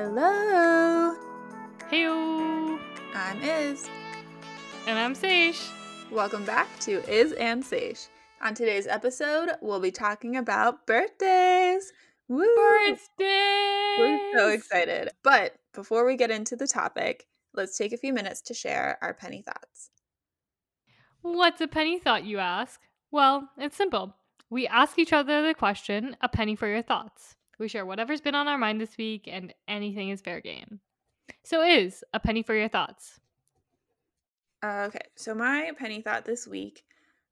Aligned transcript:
Hello. 0.00 1.16
Heyo. 1.90 2.78
I'm 3.16 3.42
Iz. 3.42 3.88
And 4.86 4.96
I'm 4.96 5.12
Sage. 5.12 5.60
Welcome 6.12 6.44
back 6.44 6.68
to 6.82 7.02
Iz 7.12 7.32
and 7.32 7.64
Sage. 7.64 8.06
On 8.40 8.54
today's 8.54 8.86
episode, 8.86 9.48
we'll 9.60 9.80
be 9.80 9.90
talking 9.90 10.36
about 10.36 10.86
birthdays. 10.86 11.92
Woo! 12.28 12.46
Birthdays. 12.54 13.08
We're 13.18 14.38
so 14.38 14.50
excited. 14.50 15.10
But 15.24 15.56
before 15.74 16.06
we 16.06 16.14
get 16.14 16.30
into 16.30 16.54
the 16.54 16.68
topic, 16.68 17.26
let's 17.52 17.76
take 17.76 17.92
a 17.92 17.98
few 17.98 18.12
minutes 18.12 18.40
to 18.42 18.54
share 18.54 18.98
our 19.02 19.14
penny 19.14 19.42
thoughts. 19.42 19.90
What's 21.22 21.60
a 21.60 21.66
penny 21.66 21.98
thought, 21.98 22.22
you 22.22 22.38
ask? 22.38 22.80
Well, 23.10 23.48
it's 23.58 23.76
simple. 23.76 24.14
We 24.48 24.68
ask 24.68 24.96
each 24.96 25.12
other 25.12 25.44
the 25.44 25.54
question, 25.54 26.16
a 26.20 26.28
penny 26.28 26.54
for 26.54 26.68
your 26.68 26.82
thoughts. 26.82 27.34
We 27.58 27.68
share 27.68 27.84
whatever's 27.84 28.20
been 28.20 28.34
on 28.34 28.48
our 28.48 28.58
mind 28.58 28.80
this 28.80 28.96
week, 28.96 29.28
and 29.30 29.52
anything 29.66 30.10
is 30.10 30.20
fair 30.20 30.40
game. 30.40 30.80
So, 31.44 31.62
Iz 31.62 32.04
a 32.12 32.20
penny 32.20 32.42
for 32.42 32.54
your 32.54 32.68
thoughts? 32.68 33.20
Uh, 34.62 34.86
okay, 34.88 35.06
so 35.16 35.34
my 35.34 35.72
penny 35.76 36.00
thought 36.00 36.24
this 36.24 36.46
week 36.46 36.84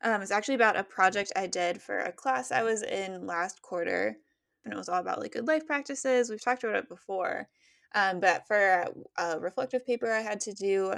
um, 0.02 0.22
is 0.22 0.30
actually 0.30 0.54
about 0.54 0.76
a 0.76 0.84
project 0.84 1.32
I 1.36 1.46
did 1.46 1.80
for 1.80 1.98
a 1.98 2.12
class 2.12 2.52
I 2.52 2.62
was 2.62 2.82
in 2.82 3.26
last 3.26 3.62
quarter, 3.62 4.16
and 4.64 4.72
it 4.72 4.76
was 4.76 4.88
all 4.88 5.00
about 5.00 5.20
like 5.20 5.32
good 5.32 5.46
life 5.46 5.66
practices. 5.66 6.30
We've 6.30 6.42
talked 6.42 6.64
about 6.64 6.76
it 6.76 6.88
before, 6.88 7.48
um, 7.94 8.20
but 8.20 8.46
for 8.46 8.56
a, 8.56 8.92
a 9.18 9.38
reflective 9.38 9.86
paper 9.86 10.10
I 10.10 10.20
had 10.20 10.40
to 10.42 10.52
do, 10.52 10.94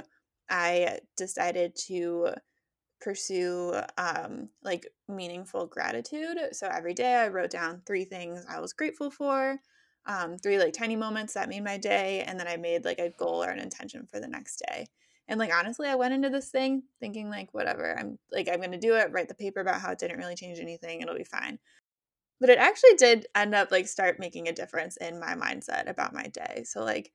I 0.49 0.99
decided 1.17 1.75
to 1.87 2.33
pursue 3.01 3.73
um, 3.97 4.49
like 4.63 4.87
meaningful 5.07 5.65
gratitude. 5.67 6.37
So 6.51 6.67
every 6.67 6.93
day 6.93 7.15
I 7.15 7.27
wrote 7.29 7.51
down 7.51 7.81
three 7.85 8.05
things 8.05 8.45
I 8.49 8.59
was 8.59 8.73
grateful 8.73 9.09
for, 9.11 9.59
um, 10.05 10.37
three 10.37 10.57
like 10.59 10.73
tiny 10.73 10.95
moments 10.95 11.33
that 11.33 11.49
made 11.49 11.63
my 11.63 11.77
day, 11.77 12.23
and 12.27 12.39
then 12.39 12.47
I 12.47 12.57
made 12.57 12.85
like 12.85 12.99
a 12.99 13.11
goal 13.17 13.43
or 13.43 13.49
an 13.49 13.59
intention 13.59 14.07
for 14.11 14.19
the 14.19 14.27
next 14.27 14.61
day. 14.67 14.87
And 15.27 15.39
like 15.39 15.53
honestly, 15.53 15.87
I 15.87 15.95
went 15.95 16.13
into 16.13 16.29
this 16.29 16.49
thing 16.49 16.83
thinking 16.99 17.29
like 17.29 17.53
whatever, 17.53 17.97
I'm 17.97 18.17
like 18.31 18.49
I'm 18.51 18.61
gonna 18.61 18.79
do 18.79 18.95
it, 18.95 19.11
write 19.11 19.27
the 19.27 19.35
paper 19.35 19.61
about 19.61 19.81
how 19.81 19.91
it 19.91 19.99
didn't 19.99 20.17
really 20.17 20.35
change 20.35 20.59
anything, 20.59 21.01
it'll 21.01 21.15
be 21.15 21.23
fine. 21.23 21.59
But 22.39 22.49
it 22.49 22.57
actually 22.59 22.95
did 22.97 23.27
end 23.35 23.53
up 23.53 23.71
like 23.71 23.87
start 23.87 24.19
making 24.19 24.47
a 24.47 24.53
difference 24.53 24.97
in 24.97 25.19
my 25.19 25.35
mindset 25.35 25.89
about 25.89 26.13
my 26.13 26.23
day. 26.27 26.63
So 26.65 26.83
like 26.83 27.11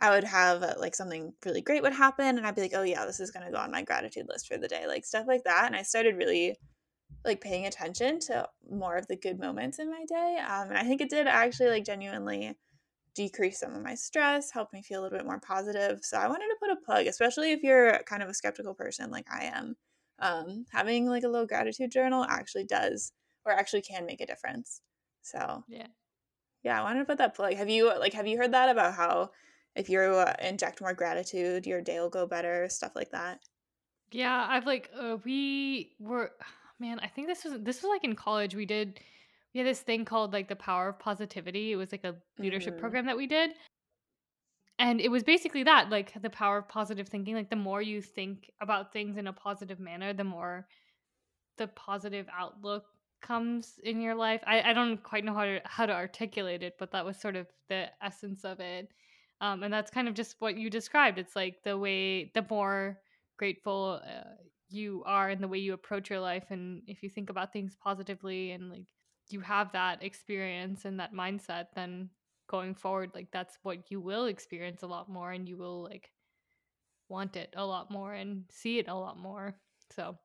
I 0.00 0.10
would 0.10 0.24
have 0.24 0.62
uh, 0.62 0.74
like 0.78 0.94
something 0.94 1.34
really 1.44 1.60
great 1.62 1.82
would 1.82 1.92
happen 1.92 2.38
and 2.38 2.46
I'd 2.46 2.54
be 2.54 2.62
like, 2.62 2.74
"Oh 2.74 2.82
yeah, 2.82 3.04
this 3.06 3.20
is 3.20 3.30
going 3.30 3.46
to 3.46 3.52
go 3.52 3.58
on 3.58 3.70
my 3.72 3.82
gratitude 3.82 4.28
list 4.28 4.48
for 4.48 4.58
the 4.58 4.68
day." 4.68 4.86
Like 4.86 5.04
stuff 5.04 5.26
like 5.26 5.44
that. 5.44 5.66
And 5.66 5.76
I 5.76 5.82
started 5.82 6.16
really 6.16 6.56
like 7.24 7.40
paying 7.40 7.66
attention 7.66 8.20
to 8.20 8.48
more 8.70 8.96
of 8.96 9.06
the 9.08 9.16
good 9.16 9.38
moments 9.38 9.78
in 9.78 9.90
my 9.90 10.04
day. 10.06 10.38
Um, 10.38 10.68
and 10.68 10.78
I 10.78 10.84
think 10.84 11.00
it 11.00 11.10
did 11.10 11.26
actually 11.26 11.70
like 11.70 11.84
genuinely 11.84 12.58
decrease 13.14 13.60
some 13.60 13.74
of 13.74 13.82
my 13.82 13.94
stress, 13.94 14.50
help 14.52 14.72
me 14.72 14.82
feel 14.82 15.00
a 15.00 15.04
little 15.04 15.18
bit 15.18 15.26
more 15.26 15.40
positive. 15.40 16.00
So 16.04 16.18
I 16.18 16.28
wanted 16.28 16.48
to 16.48 16.56
put 16.60 16.70
a 16.70 16.76
plug, 16.76 17.06
especially 17.06 17.52
if 17.52 17.62
you're 17.62 18.02
kind 18.04 18.22
of 18.22 18.28
a 18.28 18.34
skeptical 18.34 18.74
person 18.74 19.10
like 19.10 19.26
I 19.30 19.44
am. 19.46 19.76
Um, 20.20 20.66
having 20.72 21.06
like 21.06 21.24
a 21.24 21.28
little 21.28 21.46
gratitude 21.46 21.92
journal 21.92 22.24
actually 22.24 22.64
does 22.64 23.12
or 23.44 23.52
actually 23.52 23.82
can 23.82 24.06
make 24.06 24.20
a 24.20 24.26
difference. 24.26 24.82
So 25.22 25.64
Yeah. 25.68 25.88
yeah, 26.62 26.78
I 26.80 26.82
wanted 26.82 27.00
to 27.00 27.04
put 27.06 27.18
that 27.18 27.34
plug. 27.34 27.54
Have 27.54 27.68
you 27.68 27.86
like 27.98 28.12
have 28.14 28.26
you 28.26 28.38
heard 28.38 28.52
that 28.52 28.68
about 28.68 28.94
how 28.94 29.30
if 29.74 29.88
you 29.88 30.00
uh, 30.00 30.34
inject 30.42 30.80
more 30.80 30.94
gratitude, 30.94 31.66
your 31.66 31.80
day 31.82 32.00
will 32.00 32.10
go 32.10 32.26
better, 32.26 32.68
stuff 32.68 32.94
like 32.96 33.10
that. 33.10 33.40
Yeah, 34.10 34.46
I've 34.48 34.66
like 34.66 34.90
uh, 34.98 35.18
we 35.24 35.94
were 35.98 36.32
man, 36.78 37.00
I 37.00 37.08
think 37.08 37.26
this 37.28 37.44
was 37.44 37.54
this 37.60 37.82
was 37.82 37.90
like 37.90 38.04
in 38.04 38.14
college 38.16 38.54
we 38.54 38.66
did 38.66 39.00
we 39.54 39.58
had 39.58 39.66
this 39.66 39.80
thing 39.80 40.04
called 40.04 40.32
like 40.32 40.48
the 40.48 40.56
power 40.56 40.88
of 40.88 40.98
positivity. 40.98 41.72
It 41.72 41.76
was 41.76 41.92
like 41.92 42.04
a 42.04 42.16
leadership 42.38 42.76
Mhm. 42.76 42.78
program 42.78 43.06
that 43.06 43.16
we 43.16 43.26
did. 43.26 43.54
And 44.78 45.00
it 45.00 45.10
was 45.10 45.24
basically 45.24 45.64
that, 45.64 45.90
like 45.90 46.20
the 46.22 46.30
power 46.30 46.58
of 46.58 46.68
positive 46.68 47.08
thinking. 47.08 47.34
Like 47.34 47.50
the 47.50 47.56
more 47.56 47.82
you 47.82 48.00
think 48.00 48.50
about 48.60 48.92
things 48.92 49.16
in 49.16 49.26
a 49.26 49.32
positive 49.32 49.80
manner, 49.80 50.12
the 50.12 50.24
more 50.24 50.68
the 51.58 51.68
positive 51.68 52.28
outlook 52.32 52.86
comes 53.20 53.78
in 53.84 54.00
your 54.00 54.14
life. 54.14 54.42
I, 54.46 54.62
I 54.70 54.72
don't 54.74 55.02
quite 55.02 55.24
know 55.24 55.34
how 55.34 55.44
to 55.46 55.60
how 55.64 55.86
to 55.86 55.94
articulate 55.94 56.62
it, 56.62 56.76
but 56.78 56.92
that 56.92 57.04
was 57.04 57.18
sort 57.20 57.36
of 57.36 57.48
the 57.68 57.90
essence 58.04 58.44
of 58.44 58.60
it. 58.60 58.92
Um, 59.40 59.62
and 59.62 59.72
that's 59.72 59.90
kind 59.90 60.08
of 60.08 60.14
just 60.14 60.36
what 60.40 60.56
you 60.56 60.68
described. 60.68 61.18
It's 61.18 61.36
like 61.36 61.62
the 61.62 61.78
way 61.78 62.30
the 62.34 62.44
more 62.48 62.98
grateful 63.38 64.00
uh, 64.04 64.30
you 64.68 65.02
are 65.06 65.28
and 65.28 65.42
the 65.42 65.48
way 65.48 65.58
you 65.58 65.72
approach 65.74 66.10
your 66.10 66.20
life, 66.20 66.46
and 66.50 66.82
if 66.86 67.02
you 67.02 67.08
think 67.08 67.30
about 67.30 67.52
things 67.52 67.76
positively 67.82 68.50
and 68.50 68.68
like 68.68 68.86
you 69.30 69.40
have 69.40 69.72
that 69.72 70.02
experience 70.02 70.84
and 70.84 70.98
that 70.98 71.14
mindset, 71.14 71.66
then 71.74 72.10
going 72.48 72.74
forward, 72.74 73.10
like 73.14 73.28
that's 73.30 73.58
what 73.62 73.90
you 73.90 74.00
will 74.00 74.26
experience 74.26 74.82
a 74.82 74.86
lot 74.86 75.08
more, 75.08 75.32
and 75.32 75.48
you 75.48 75.56
will 75.56 75.82
like 75.84 76.10
want 77.08 77.36
it 77.36 77.54
a 77.56 77.64
lot 77.64 77.90
more 77.90 78.12
and 78.12 78.44
see 78.50 78.78
it 78.78 78.88
a 78.88 78.94
lot 78.94 79.18
more. 79.18 79.54
So 79.94 80.16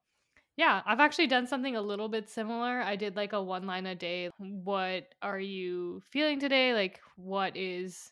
yeah, 0.58 0.82
I've 0.86 1.00
actually 1.00 1.28
done 1.28 1.48
something 1.48 1.76
a 1.76 1.82
little 1.82 2.10
bit 2.10 2.30
similar. 2.30 2.82
I 2.82 2.96
did 2.96 3.16
like 3.16 3.34
a 3.34 3.42
one 3.42 3.66
line 3.66 3.86
a 3.86 3.96
day. 3.96 4.30
What 4.38 5.08
are 5.22 5.40
you 5.40 6.02
feeling 6.12 6.40
today? 6.40 6.74
Like, 6.74 7.00
what 7.16 7.58
is 7.58 8.12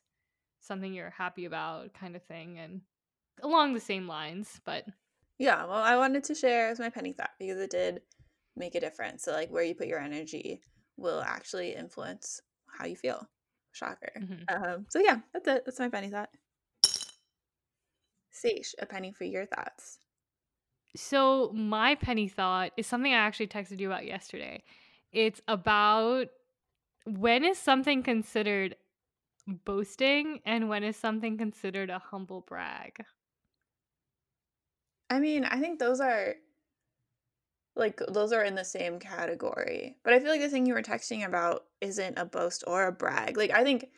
something 0.61 0.93
you're 0.93 1.09
happy 1.09 1.45
about, 1.45 1.93
kind 1.93 2.15
of 2.15 2.23
thing, 2.23 2.57
and 2.59 2.81
along 3.43 3.73
the 3.73 3.79
same 3.79 4.07
lines. 4.07 4.61
But 4.65 4.85
Yeah, 5.37 5.65
well, 5.65 5.81
I 5.81 5.97
wanted 5.97 6.23
to 6.25 6.35
share 6.35 6.69
as 6.69 6.79
my 6.79 6.89
penny 6.89 7.13
thought 7.13 7.31
because 7.39 7.59
it 7.59 7.71
did 7.71 8.01
make 8.55 8.75
a 8.75 8.79
difference. 8.79 9.23
So 9.23 9.31
like 9.33 9.49
where 9.49 9.63
you 9.63 9.75
put 9.75 9.87
your 9.87 9.99
energy 9.99 10.61
will 10.97 11.21
actually 11.21 11.75
influence 11.75 12.39
how 12.67 12.85
you 12.85 12.95
feel. 12.95 13.27
Shocker. 13.73 14.11
mhm. 14.19 14.43
Um, 14.53 14.85
so 14.89 14.99
yeah, 14.99 15.19
that's 15.33 15.47
it. 15.47 15.63
That's 15.65 15.79
my 15.79 15.89
penny 15.89 16.09
thought. 16.09 16.29
Sage, 18.31 18.75
a 18.79 18.85
penny 18.85 19.11
for 19.13 19.23
your 19.23 19.45
thoughts. 19.45 19.99
so 20.95 21.51
my 21.53 21.95
penny 21.95 22.27
thought 22.27 22.71
is 22.77 22.85
something 22.87 23.13
I 23.13 23.17
actually 23.17 23.47
texted 23.47 23.79
you 23.79 23.87
about 23.87 24.05
yesterday. 24.05 24.63
It's 25.11 25.41
about 25.47 26.27
when 27.05 27.43
is 27.43 27.57
something 27.57 28.03
considered 28.03 28.75
boasting 29.47 30.41
and 30.45 30.69
when 30.69 30.83
is 30.83 30.97
something 30.97 31.37
considered 31.37 31.89
a 31.89 31.99
humble 31.99 32.41
brag? 32.41 33.05
I 35.09 35.19
mean, 35.19 35.43
I 35.45 35.59
think 35.59 35.79
those 35.79 35.99
are 35.99 36.35
like 37.75 38.01
those 38.09 38.33
are 38.33 38.43
in 38.43 38.55
the 38.55 38.65
same 38.65 38.99
category. 38.99 39.97
But 40.03 40.13
I 40.13 40.19
feel 40.19 40.29
like 40.29 40.41
the 40.41 40.49
thing 40.49 40.65
you 40.65 40.73
were 40.73 40.81
texting 40.81 41.25
about 41.25 41.67
isn't 41.79 42.17
a 42.17 42.25
boast 42.25 42.63
or 42.67 42.85
a 42.87 42.91
brag. 42.91 43.37
Like 43.37 43.51
I 43.51 43.63
think 43.63 43.91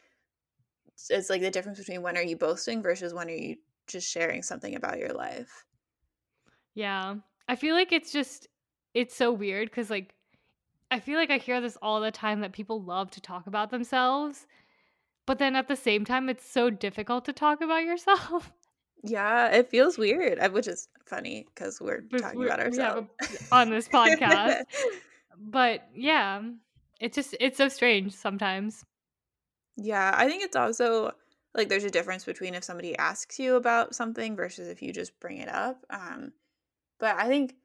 it's- 1.09 1.30
like 1.30 1.42
the 1.42 1.52
difference 1.52 1.78
between 1.80 2.02
when 2.02 2.18
are 2.18 2.24
you 2.24 2.36
boasting 2.38 2.81
versus 2.81 3.14
when 3.14 3.28
are 3.30 3.31
you 3.34 3.58
just 3.88 4.10
sharing 4.10 4.42
something 4.42 4.75
about 4.75 4.98
your 5.00 5.14
life. 5.14 5.66
Yeah. 6.74 7.16
I 7.48 7.56
feel 7.56 7.75
like 7.75 7.92
it's 7.92 8.12
just 8.12 8.48
it's 8.94 9.16
so 9.16 9.31
weird 9.31 9.72
cuz 9.72 9.90
like 9.90 10.16
I 10.92 11.00
feel 11.00 11.18
like 11.18 11.31
I 11.31 11.38
hear 11.40 11.62
this 11.62 11.78
all 11.81 12.02
the 12.02 12.12
time 12.12 12.42
that 12.42 12.54
people 12.54 12.81
love 12.81 13.12
to 13.12 13.22
talk 13.22 13.48
about 13.48 13.72
themselves, 13.72 14.48
but 15.25 15.39
then 15.39 15.56
at 15.56 15.67
the 15.67 15.75
same 15.75 16.06
time 16.06 16.29
it's 16.29 16.50
so 16.50 16.69
difficult 16.69 17.25
to 17.25 17.34
talk 17.34 17.61
about 17.61 17.84
yourself. 17.84 18.51
Yeah, 19.06 19.50
it 19.50 19.69
feels 19.69 19.97
weird, 19.97 20.39
uh, 20.39 20.50
which 20.50 20.66
is 20.66 20.88
funny 21.06 21.45
because 21.53 21.81
we're 21.81 22.03
talking 22.17 22.39
we're- 22.39 22.50
about 22.50 22.61
ourselves 22.66 23.09
a- 23.22 23.53
on 23.56 23.69
this 23.69 23.89
podcast. 23.89 24.62
But 25.38 25.89
yeah, 25.94 26.41
it's 27.01 27.16
just 27.16 27.35
it's 27.41 27.57
so 27.57 27.67
strange 27.67 28.13
sometimes. 28.13 28.85
yeah, 29.75 30.13
I 30.16 30.25
think 30.29 30.41
it's 30.41 30.56
also 30.56 31.12
like 31.53 31.67
there's 31.67 31.83
a 31.83 31.89
difference 31.89 32.23
between 32.23 32.56
if 32.56 32.63
somebody 32.63 32.97
asks 32.97 33.39
you 33.39 33.56
about 33.56 33.94
something 33.94 34.38
versus 34.38 34.69
if 34.69 34.81
you 34.81 34.94
just 34.94 35.19
bring 35.19 35.39
it 35.39 35.50
up. 35.50 35.83
Um, 35.89 36.31
but 36.98 37.18
I 37.18 37.27
think 37.27 37.56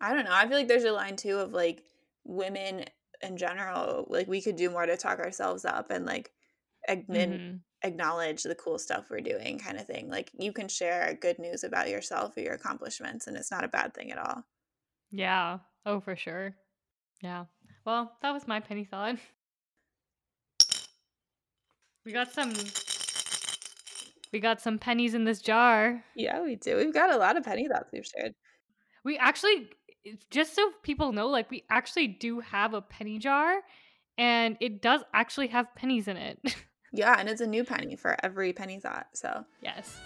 I 0.00 0.12
don't 0.12 0.24
know. 0.24 0.34
I 0.34 0.48
feel 0.48 0.56
like 0.58 0.66
there's 0.66 0.82
a 0.82 0.90
line 0.92 1.14
too 1.14 1.38
of 1.38 1.52
like 1.52 1.84
women 2.24 2.86
in 3.22 3.36
general, 3.36 4.06
like 4.08 4.26
we 4.26 4.42
could 4.42 4.56
do 4.56 4.70
more 4.70 4.86
to 4.86 4.96
talk 4.96 5.20
ourselves 5.20 5.64
up 5.64 5.92
and 5.92 6.04
like 6.04 6.32
admin 6.88 7.06
Mhm. 7.38 7.60
acknowledge 7.82 8.42
the 8.42 8.54
cool 8.54 8.78
stuff 8.78 9.06
we're 9.10 9.20
doing 9.20 9.58
kind 9.58 9.78
of 9.78 9.86
thing. 9.86 10.08
Like 10.08 10.30
you 10.34 10.52
can 10.52 10.68
share 10.68 11.14
good 11.14 11.38
news 11.38 11.64
about 11.64 11.88
yourself 11.88 12.36
or 12.36 12.40
your 12.40 12.54
accomplishments 12.54 13.26
and 13.26 13.36
it's 13.36 13.50
not 13.50 13.64
a 13.64 13.68
bad 13.68 13.94
thing 13.94 14.10
at 14.12 14.18
all. 14.18 14.44
Yeah. 15.10 15.58
Oh, 15.84 16.00
for 16.00 16.16
sure. 16.16 16.54
Yeah. 17.20 17.46
Well, 17.84 18.16
that 18.22 18.32
was 18.32 18.46
my 18.48 18.60
penny 18.60 18.84
thought. 18.84 19.18
We 22.04 22.12
got 22.12 22.32
some 22.32 22.52
we 24.32 24.40
got 24.40 24.60
some 24.60 24.78
pennies 24.78 25.14
in 25.14 25.24
this 25.24 25.40
jar. 25.42 26.02
Yeah, 26.16 26.40
we 26.42 26.56
do. 26.56 26.76
We've 26.76 26.94
got 26.94 27.12
a 27.12 27.18
lot 27.18 27.36
of 27.36 27.44
penny 27.44 27.68
thoughts 27.68 27.90
we've 27.92 28.06
shared. 28.06 28.34
We 29.04 29.18
actually 29.18 29.68
just 30.30 30.54
so 30.54 30.70
people 30.82 31.12
know 31.12 31.28
like 31.28 31.50
we 31.50 31.64
actually 31.70 32.08
do 32.08 32.40
have 32.40 32.74
a 32.74 32.82
penny 32.82 33.18
jar 33.18 33.60
and 34.18 34.56
it 34.60 34.82
does 34.82 35.02
actually 35.14 35.48
have 35.48 35.66
pennies 35.76 36.08
in 36.08 36.16
it. 36.16 36.38
Yeah, 36.92 37.16
and 37.18 37.28
it's 37.28 37.40
a 37.40 37.46
new 37.46 37.64
penny 37.64 37.96
for 37.96 38.16
every 38.22 38.52
penny 38.52 38.78
thought. 38.78 39.08
So 39.14 39.44
yes. 39.62 39.98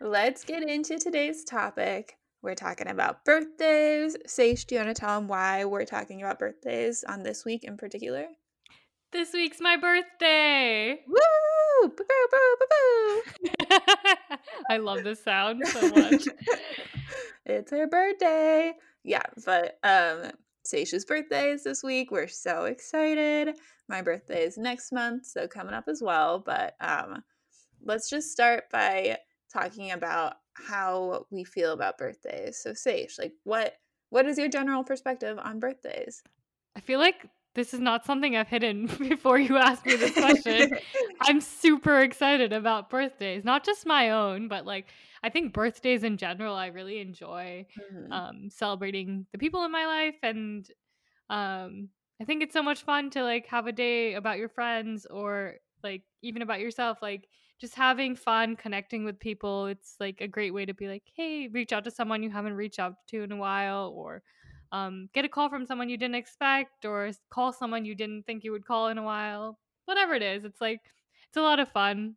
let's 0.00 0.44
get 0.44 0.62
into 0.62 0.98
today's 0.98 1.44
topic. 1.44 2.16
We're 2.42 2.54
talking 2.54 2.88
about 2.88 3.24
birthdays. 3.24 4.16
Sage, 4.26 4.64
do 4.64 4.74
you 4.74 4.80
want 4.80 4.94
to 4.94 5.00
tell 5.00 5.20
them 5.20 5.28
why 5.28 5.64
we're 5.66 5.84
talking 5.84 6.20
about 6.20 6.38
birthdays 6.38 7.04
on 7.04 7.22
this 7.22 7.44
week 7.44 7.64
in 7.64 7.76
particular? 7.76 8.26
This 9.12 9.32
week's 9.32 9.60
my 9.60 9.76
birthday. 9.76 11.00
Woo! 11.04 11.88
Boo, 11.88 12.04
boo, 12.30 12.56
boo. 12.60 13.22
I 14.70 14.76
love 14.76 15.02
this 15.02 15.24
sound 15.24 15.66
so 15.66 15.88
much. 15.88 16.22
it's 17.44 17.72
her 17.72 17.88
birthday. 17.88 18.72
Yeah, 19.02 19.24
but 19.44 19.78
um 19.82 20.30
Sage's 20.64 21.04
birthday 21.04 21.50
is 21.50 21.64
this 21.64 21.82
week. 21.82 22.12
We're 22.12 22.28
so 22.28 22.66
excited. 22.66 23.56
My 23.88 24.00
birthday 24.00 24.44
is 24.44 24.56
next 24.56 24.92
month, 24.92 25.26
so 25.26 25.48
coming 25.48 25.74
up 25.74 25.88
as 25.88 26.00
well. 26.00 26.38
But 26.38 26.76
um 26.80 27.24
let's 27.82 28.08
just 28.08 28.30
start 28.30 28.70
by 28.70 29.18
talking 29.52 29.90
about 29.90 30.34
how 30.52 31.26
we 31.30 31.42
feel 31.42 31.72
about 31.72 31.98
birthdays. 31.98 32.60
So 32.62 32.74
Sage, 32.74 33.16
like 33.18 33.32
what 33.42 33.74
what 34.10 34.26
is 34.26 34.38
your 34.38 34.48
general 34.48 34.84
perspective 34.84 35.36
on 35.42 35.58
birthdays? 35.58 36.22
I 36.76 36.80
feel 36.80 37.00
like 37.00 37.26
this 37.54 37.74
is 37.74 37.80
not 37.80 38.04
something 38.04 38.36
I've 38.36 38.48
hidden 38.48 38.86
before 38.98 39.38
you 39.38 39.56
asked 39.56 39.86
me 39.86 39.96
this 39.96 40.14
question. 40.16 40.70
I'm 41.20 41.40
super 41.40 42.00
excited 42.00 42.52
about 42.52 42.90
birthdays, 42.90 43.44
not 43.44 43.64
just 43.64 43.86
my 43.86 44.10
own, 44.10 44.48
but 44.48 44.66
like 44.66 44.86
I 45.22 45.28
think 45.30 45.52
birthdays 45.52 46.02
in 46.04 46.16
general, 46.16 46.54
I 46.54 46.68
really 46.68 46.98
enjoy 47.00 47.66
Mhm. 47.76 48.10
um, 48.12 48.50
celebrating 48.50 49.26
the 49.32 49.38
people 49.38 49.64
in 49.64 49.72
my 49.72 49.86
life, 49.86 50.16
and 50.22 50.66
um, 51.28 51.88
I 52.20 52.24
think 52.24 52.42
it's 52.42 52.52
so 52.52 52.62
much 52.62 52.82
fun 52.82 53.10
to 53.10 53.22
like 53.22 53.46
have 53.46 53.66
a 53.66 53.72
day 53.72 54.14
about 54.14 54.38
your 54.38 54.48
friends 54.48 55.06
or 55.06 55.56
like 55.82 56.02
even 56.22 56.42
about 56.42 56.60
yourself, 56.60 56.98
like 57.02 57.28
just 57.60 57.74
having 57.74 58.16
fun 58.16 58.56
connecting 58.56 59.04
with 59.04 59.18
people. 59.20 59.66
It's 59.66 59.96
like 60.00 60.20
a 60.20 60.28
great 60.28 60.52
way 60.52 60.66
to 60.66 60.74
be 60.74 60.88
like, 60.88 61.04
hey, 61.16 61.48
reach 61.48 61.72
out 61.72 61.84
to 61.84 61.90
someone 61.90 62.22
you 62.22 62.30
haven't 62.30 62.54
reached 62.54 62.78
out 62.78 62.94
to 63.08 63.22
in 63.22 63.32
a 63.32 63.36
while, 63.36 63.92
or 63.96 64.22
um, 64.72 65.08
get 65.12 65.24
a 65.24 65.28
call 65.28 65.48
from 65.48 65.66
someone 65.66 65.88
you 65.88 65.96
didn't 65.96 66.14
expect 66.14 66.84
or 66.84 67.10
call 67.30 67.52
someone 67.52 67.84
you 67.84 67.94
didn't 67.94 68.24
think 68.24 68.44
you 68.44 68.52
would 68.52 68.64
call 68.64 68.88
in 68.88 68.98
a 68.98 69.02
while 69.02 69.58
whatever 69.86 70.14
it 70.14 70.22
is 70.22 70.44
it's 70.44 70.60
like 70.60 70.80
it's 71.28 71.36
a 71.36 71.42
lot 71.42 71.58
of 71.58 71.68
fun 71.68 72.14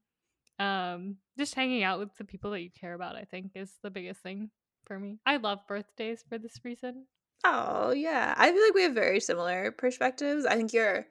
um 0.59 1.17
just 1.37 1.55
hanging 1.55 1.83
out 1.83 1.99
with 1.99 2.15
the 2.17 2.23
people 2.23 2.51
that 2.51 2.61
you 2.61 2.69
care 2.69 2.93
about 2.93 3.15
i 3.15 3.23
think 3.23 3.51
is 3.55 3.73
the 3.81 3.89
biggest 3.89 4.21
thing 4.21 4.51
for 4.85 4.99
me 4.99 5.17
i 5.25 5.37
love 5.37 5.59
birthdays 5.67 6.23
for 6.27 6.37
this 6.37 6.59
reason 6.63 7.05
Oh, 7.43 7.91
yeah. 7.91 8.33
I 8.37 8.51
feel 8.51 8.63
like 8.63 8.73
we 8.73 8.83
have 8.83 8.93
very 8.93 9.19
similar 9.19 9.71
perspectives. 9.71 10.45
I 10.45 10.55
think 10.55 10.73
you're 10.73 11.05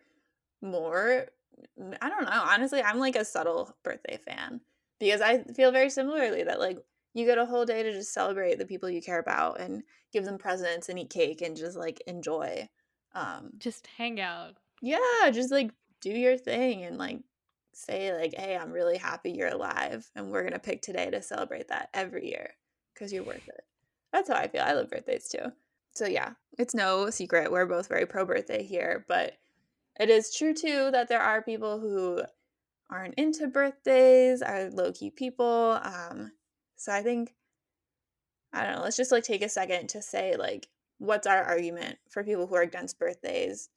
more 0.63 1.29
I 2.01 2.09
don't 2.09 2.25
know. 2.25 2.45
Honestly, 2.49 2.83
I'm 2.83 2.99
like 2.99 3.17
a 3.17 3.25
subtle 3.25 3.77
birthday 3.85 4.19
fan 4.27 4.61
because 4.99 5.21
I 5.21 5.43
feel 5.45 5.71
very 5.71 5.91
similarly 5.91 6.43
that 6.45 6.59
like 6.59 6.79
you 7.15 7.27
get 7.27 7.39
a 7.39 7.47
whole 7.47 7.65
day 7.65 7.83
to 7.83 7.93
just 7.93 8.13
celebrate 8.13 8.59
the 8.59 8.67
people 8.67 8.89
you 8.89 9.03
care 9.03 9.19
about 9.19 9.61
and 9.61 9.83
give 10.13 10.25
them 10.25 10.39
presents 10.39 10.89
and 10.89 10.99
eat 10.99 11.11
cake 11.11 11.43
and 11.43 11.57
just 11.57 11.77
like 11.77 12.03
enjoy. 12.07 12.69
Um 13.15 13.51
just 13.59 13.87
hang 13.99 14.21
out 14.21 14.57
yeah, 14.83 15.31
just 15.33 15.53
like 15.53 15.71
do 16.01 16.11
your 16.11 16.37
thing 16.37 16.83
and 16.83 16.99
like 16.99 17.21
say 17.73 18.13
like, 18.13 18.35
"Hey, 18.37 18.57
I'm 18.57 18.73
really 18.73 18.99
happy 18.99 19.31
you're 19.31 19.49
alive 19.49 20.11
and 20.17 20.31
we're 20.31 20.43
going 20.43 20.53
to 20.53 20.59
pick 20.59 20.83
today 20.83 21.09
to 21.11 21.23
celebrate 21.23 21.69
that 21.69 21.89
every 21.95 22.29
year 22.29 22.51
cuz 22.97 23.13
you're 23.13 23.23
worth 23.23 23.49
it." 23.49 23.65
That's 24.13 24.29
how 24.29 24.35
I 24.35 24.49
feel. 24.49 24.63
I 24.63 24.73
love 24.73 24.91
birthdays 24.91 25.29
too. 25.29 25.53
So 25.95 26.07
yeah, 26.07 26.33
it's 26.59 26.75
no 26.75 27.11
secret 27.11 27.53
we're 27.53 27.67
both 27.67 27.89
very 27.89 28.07
pro 28.07 28.27
birthday 28.27 28.65
here, 28.65 29.05
but 29.09 29.35
it 30.01 30.11
is 30.11 30.35
true 30.35 30.53
too 30.53 30.91
that 30.91 31.09
there 31.09 31.21
are 31.21 31.43
people 31.43 31.79
who 31.79 32.23
aren't 32.91 33.15
into 33.15 33.47
birthdays, 33.47 34.43
are 34.43 34.69
low 34.71 34.93
key 34.93 35.11
people. 35.11 35.81
Um, 35.83 36.33
so 36.83 36.93
I 36.93 37.03
think 37.03 37.35
I 38.53 38.65
don't 38.65 38.77
know. 38.77 38.83
Let's 38.83 38.97
just 38.97 39.13
like 39.13 39.25
take 39.25 39.43
a 39.43 39.49
second 39.49 39.89
to 39.91 40.03
say 40.03 40.37
like, 40.37 40.69
what's 40.99 41.27
our 41.27 41.43
argument 41.43 41.99
for 42.11 42.23
people 42.23 42.47
who 42.47 42.55
are 42.55 42.63
against 42.63 42.99
birthdays 42.99 43.71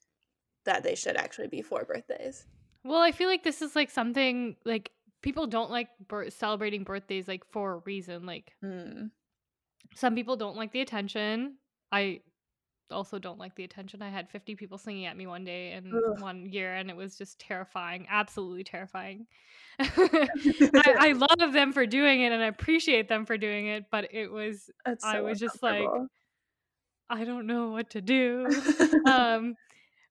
that 0.64 0.82
they 0.82 0.94
should 0.94 1.16
actually 1.16 1.48
be 1.48 1.62
for 1.62 1.84
birthdays? 1.84 2.44
well 2.84 3.00
i 3.02 3.10
feel 3.10 3.28
like 3.28 3.42
this 3.42 3.62
is 3.62 3.74
like 3.74 3.90
something 3.90 4.54
like 4.64 4.92
people 5.20 5.46
don't 5.48 5.72
like 5.72 5.88
celebrating 6.28 6.84
birthdays 6.84 7.26
like 7.26 7.42
for 7.50 7.72
a 7.74 7.78
reason 7.78 8.24
like 8.26 8.52
Mm. 8.62 9.10
some 9.96 10.14
people 10.14 10.36
don't 10.36 10.56
like 10.56 10.70
the 10.70 10.80
attention 10.82 11.56
i 11.90 12.20
also 12.90 13.18
don't 13.18 13.38
like 13.38 13.54
the 13.54 13.64
attention. 13.64 14.02
I 14.02 14.10
had 14.10 14.28
50 14.28 14.54
people 14.56 14.78
singing 14.78 15.06
at 15.06 15.16
me 15.16 15.26
one 15.26 15.44
day 15.44 15.72
and 15.72 15.92
Ugh. 15.92 16.20
one 16.20 16.46
year 16.46 16.74
and 16.74 16.90
it 16.90 16.96
was 16.96 17.16
just 17.16 17.38
terrifying 17.38 18.06
absolutely 18.10 18.64
terrifying. 18.64 19.26
I, 19.78 20.28
I 20.74 21.12
love 21.40 21.52
them 21.52 21.72
for 21.72 21.84
doing 21.84 22.22
it 22.22 22.32
and 22.32 22.42
i 22.42 22.46
appreciate 22.46 23.08
them 23.08 23.26
for 23.26 23.36
doing 23.36 23.66
it 23.66 23.84
but 23.90 24.08
it 24.10 24.32
was 24.32 24.70
That's 24.86 25.04
so 25.04 25.10
i 25.10 25.20
was 25.20 25.38
just 25.38 25.62
like 25.62 25.86
i 27.10 27.24
don't 27.24 27.46
know 27.46 27.70
what 27.70 27.90
to 27.90 28.00
do. 28.00 28.48
Um 29.06 29.54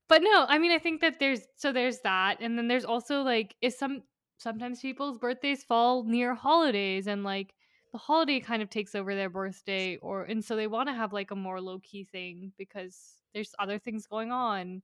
but 0.07 0.21
no 0.21 0.45
i 0.47 0.59
mean 0.59 0.71
i 0.71 0.77
think 0.77 1.01
that 1.01 1.19
there's 1.19 1.41
so 1.55 1.71
there's 1.71 1.99
that 2.01 2.37
and 2.41 2.57
then 2.57 2.67
there's 2.67 2.85
also 2.85 3.23
like 3.23 3.55
is 3.61 3.75
some 3.77 4.03
sometimes 4.37 4.81
people's 4.81 5.17
birthdays 5.17 5.63
fall 5.63 6.03
near 6.03 6.35
holidays 6.35 7.07
and 7.07 7.23
like 7.23 7.54
the 7.95 7.99
holiday 7.99 8.41
kind 8.41 8.61
of 8.61 8.69
takes 8.69 8.93
over 8.93 9.15
their 9.15 9.29
birthday 9.29 9.95
or 9.97 10.23
and 10.23 10.43
so 10.43 10.55
they 10.55 10.67
want 10.67 10.89
to 10.89 10.93
have 10.93 11.13
like 11.13 11.31
a 11.31 11.35
more 11.35 11.61
low 11.61 11.79
key 11.79 12.03
thing 12.03 12.51
because 12.57 13.15
there's 13.33 13.55
other 13.57 13.79
things 13.79 14.05
going 14.05 14.31
on 14.31 14.81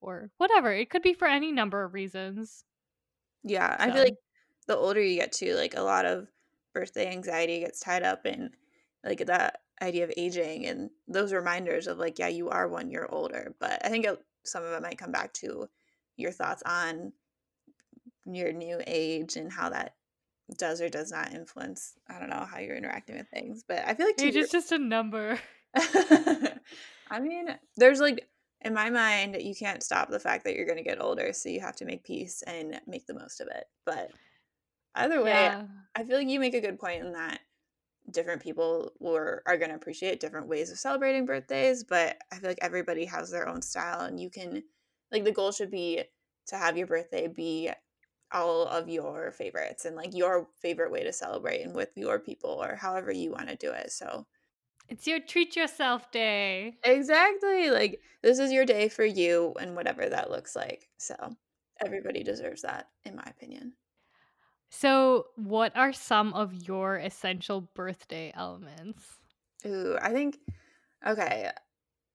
or 0.00 0.30
whatever 0.36 0.70
it 0.72 0.90
could 0.90 1.02
be 1.02 1.14
for 1.14 1.26
any 1.26 1.50
number 1.50 1.84
of 1.84 1.94
reasons 1.94 2.64
yeah, 3.44 3.76
I 3.78 3.90
feel 3.90 4.02
like 4.02 4.16
the 4.66 4.76
older 4.76 5.02
you 5.02 5.16
get 5.16 5.32
to, 5.32 5.54
like 5.54 5.76
a 5.76 5.82
lot 5.82 6.06
of 6.06 6.28
birthday 6.72 7.10
anxiety 7.10 7.60
gets 7.60 7.78
tied 7.78 8.02
up 8.02 8.24
in 8.24 8.50
like 9.04 9.24
that 9.26 9.60
idea 9.82 10.04
of 10.04 10.12
aging 10.16 10.66
and 10.66 10.88
those 11.06 11.32
reminders 11.32 11.86
of 11.86 11.98
like, 11.98 12.18
yeah, 12.18 12.28
you 12.28 12.48
are 12.48 12.66
one 12.66 12.90
year 12.90 13.06
older. 13.10 13.54
But 13.60 13.84
I 13.84 13.90
think 13.90 14.06
it, 14.06 14.18
some 14.44 14.64
of 14.64 14.72
it 14.72 14.82
might 14.82 14.98
come 14.98 15.12
back 15.12 15.34
to 15.34 15.68
your 16.16 16.32
thoughts 16.32 16.62
on 16.64 17.12
your 18.24 18.50
new 18.50 18.80
age 18.86 19.36
and 19.36 19.52
how 19.52 19.68
that 19.68 19.94
does 20.58 20.80
or 20.80 20.88
does 20.88 21.10
not 21.10 21.32
influence, 21.32 21.94
I 22.08 22.18
don't 22.18 22.30
know, 22.30 22.46
how 22.50 22.58
you're 22.58 22.76
interacting 22.76 23.16
with 23.16 23.28
things. 23.28 23.64
But 23.66 23.84
I 23.86 23.94
feel 23.94 24.06
like 24.06 24.20
age 24.20 24.36
is 24.36 24.50
just 24.50 24.72
a 24.72 24.78
number 24.78 25.38
I 27.10 27.20
mean, 27.20 27.48
there's 27.76 28.00
like 28.00 28.28
in 28.60 28.72
my 28.72 28.88
mind, 28.88 29.36
you 29.40 29.54
can't 29.54 29.82
stop 29.82 30.08
the 30.08 30.18
fact 30.18 30.44
that 30.44 30.54
you're 30.54 30.66
going 30.66 30.78
to 30.78 30.84
get 30.84 31.02
older, 31.02 31.32
so 31.32 31.50
you 31.50 31.60
have 31.60 31.76
to 31.76 31.84
make 31.84 32.04
peace 32.04 32.42
and 32.46 32.80
make 32.86 33.06
the 33.06 33.14
most 33.14 33.40
of 33.40 33.48
it. 33.48 33.64
But 33.84 34.10
either 34.94 35.22
way, 35.22 35.30
yeah 35.30 35.64
I 35.94 36.04
feel 36.04 36.18
like 36.18 36.28
you 36.28 36.40
make 36.40 36.54
a 36.54 36.60
good 36.60 36.78
point 36.78 37.04
in 37.04 37.12
that 37.12 37.40
different 38.10 38.42
people 38.42 38.92
were 39.00 39.42
are 39.46 39.56
going 39.56 39.70
to 39.70 39.76
appreciate 39.76 40.20
different 40.20 40.48
ways 40.48 40.70
of 40.70 40.78
celebrating 40.78 41.26
birthdays, 41.26 41.84
but 41.84 42.18
I 42.32 42.36
feel 42.36 42.50
like 42.50 42.58
everybody 42.60 43.04
has 43.06 43.30
their 43.30 43.48
own 43.48 43.62
style 43.62 44.00
and 44.00 44.20
you 44.20 44.30
can 44.30 44.62
like 45.12 45.24
the 45.24 45.32
goal 45.32 45.52
should 45.52 45.70
be 45.70 46.02
to 46.48 46.56
have 46.56 46.76
your 46.76 46.86
birthday 46.86 47.28
be 47.28 47.70
all 48.34 48.66
of 48.66 48.88
your 48.88 49.32
favorites 49.32 49.86
and 49.86 49.96
like 49.96 50.14
your 50.14 50.48
favorite 50.60 50.92
way 50.92 51.04
to 51.04 51.12
celebrate 51.12 51.62
and 51.62 51.74
with 51.74 51.90
your 51.96 52.18
people 52.18 52.50
or 52.50 52.76
however 52.76 53.12
you 53.12 53.32
want 53.32 53.48
to 53.48 53.56
do 53.56 53.70
it. 53.72 53.92
So 53.92 54.26
it's 54.88 55.06
your 55.06 55.20
treat 55.20 55.56
yourself 55.56 56.10
day 56.10 56.78
Exactly. 56.84 57.70
Like 57.70 58.00
this 58.22 58.38
is 58.38 58.52
your 58.52 58.66
day 58.66 58.88
for 58.88 59.04
you 59.04 59.54
and 59.60 59.76
whatever 59.76 60.08
that 60.08 60.30
looks 60.30 60.56
like. 60.56 60.88
So 60.98 61.16
everybody 61.84 62.22
deserves 62.22 62.62
that, 62.62 62.90
in 63.04 63.16
my 63.16 63.24
opinion. 63.24 63.74
so 64.70 65.26
what 65.36 65.76
are 65.76 65.92
some 65.92 66.32
of 66.34 66.54
your 66.68 66.96
essential 66.96 67.60
birthday 67.74 68.32
elements 68.34 69.20
Ooh, 69.66 69.96
I 70.00 70.12
think 70.12 70.38
okay. 71.06 71.50